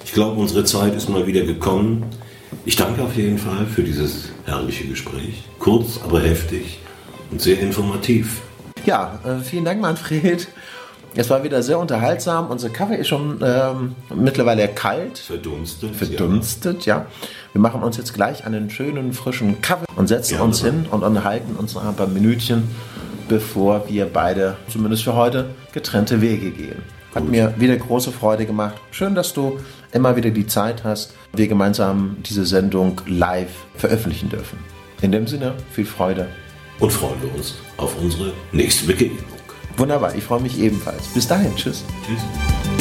ich 0.04 0.14
glaube, 0.14 0.40
unsere 0.40 0.64
Zeit 0.66 0.96
ist 0.96 1.10
mal 1.10 1.28
wieder 1.28 1.46
gekommen. 1.46 2.06
Ich 2.66 2.76
danke 2.76 3.04
auf 3.04 3.16
jeden 3.16 3.38
Fall 3.38 3.66
für 3.68 3.84
dieses 3.84 4.30
herrliche 4.46 4.86
Gespräch. 4.86 5.44
Kurz, 5.60 6.00
aber 6.04 6.22
heftig 6.22 6.80
und 7.32 7.42
sehr 7.42 7.60
informativ. 7.60 8.42
Ja, 8.86 9.20
äh, 9.26 9.44
vielen 9.44 9.66
Dank, 9.66 9.82
Manfred. 9.82 10.48
Es 11.18 11.30
war 11.30 11.44
wieder 11.44 11.64
sehr 11.64 11.80
unterhaltsam. 11.80 12.48
Unser 12.50 12.70
Kaffee 12.70 12.96
ist 12.96 13.08
schon 13.08 13.40
ähm, 13.42 13.96
mittlerweile 14.14 14.68
kalt. 14.68 15.18
Verdunstet. 15.18 15.96
Verdunstet, 15.96 16.86
ja. 16.86 16.98
ja. 16.98 17.06
Wir 17.54 17.62
machen 17.62 17.84
uns 17.84 17.96
jetzt 17.96 18.14
gleich 18.14 18.46
einen 18.46 18.70
schönen, 18.70 19.14
frischen 19.14 19.62
Kaffee 19.62 19.86
und 19.96 20.08
setzen 20.08 20.34
Gerne. 20.34 20.44
uns 20.44 20.62
hin 20.62 20.86
und 20.92 21.04
unterhalten 21.04 21.56
uns 21.56 21.74
noch 21.74 21.86
ein 21.86 21.96
paar 21.96 22.08
Minütchen, 22.08 22.64
bevor 23.30 23.88
wir 23.88 24.08
beide, 24.08 24.58
zumindest 24.68 25.06
für 25.06 25.16
heute, 25.16 25.52
getrennte 25.72 26.22
Wege 26.22 26.52
gehen. 26.52 26.82
Hat 27.14 27.24
Gut. 27.24 27.32
mir 27.32 27.54
wieder 27.58 27.78
große 27.78 28.12
Freude 28.12 28.46
gemacht. 28.46 28.76
Schön, 28.92 29.16
dass 29.16 29.34
du 29.34 29.58
immer 29.94 30.18
wieder 30.18 30.32
die 30.32 30.48
Zeit 30.48 30.84
hast, 30.84 31.14
wir 31.34 31.48
gemeinsam 31.48 32.18
diese 32.26 32.46
Sendung 32.46 33.00
live 33.08 33.52
veröffentlichen 33.76 34.28
dürfen. 34.28 34.60
In 35.02 35.14
dem 35.14 35.28
Sinne, 35.28 35.54
viel 35.72 35.86
Freude. 35.86 36.28
Und 36.80 36.92
freuen 36.92 37.22
wir 37.22 37.34
uns 37.34 37.56
auf 37.78 37.96
unsere 38.02 38.34
nächste 38.52 38.88
Begegnung. 38.88 39.35
Wunderbar, 39.78 40.16
ich 40.16 40.24
freue 40.24 40.42
mich 40.42 40.60
ebenfalls. 40.60 41.08
Bis 41.08 41.28
dahin, 41.28 41.56
tschüss. 41.56 41.84
Tschüss. 42.06 42.75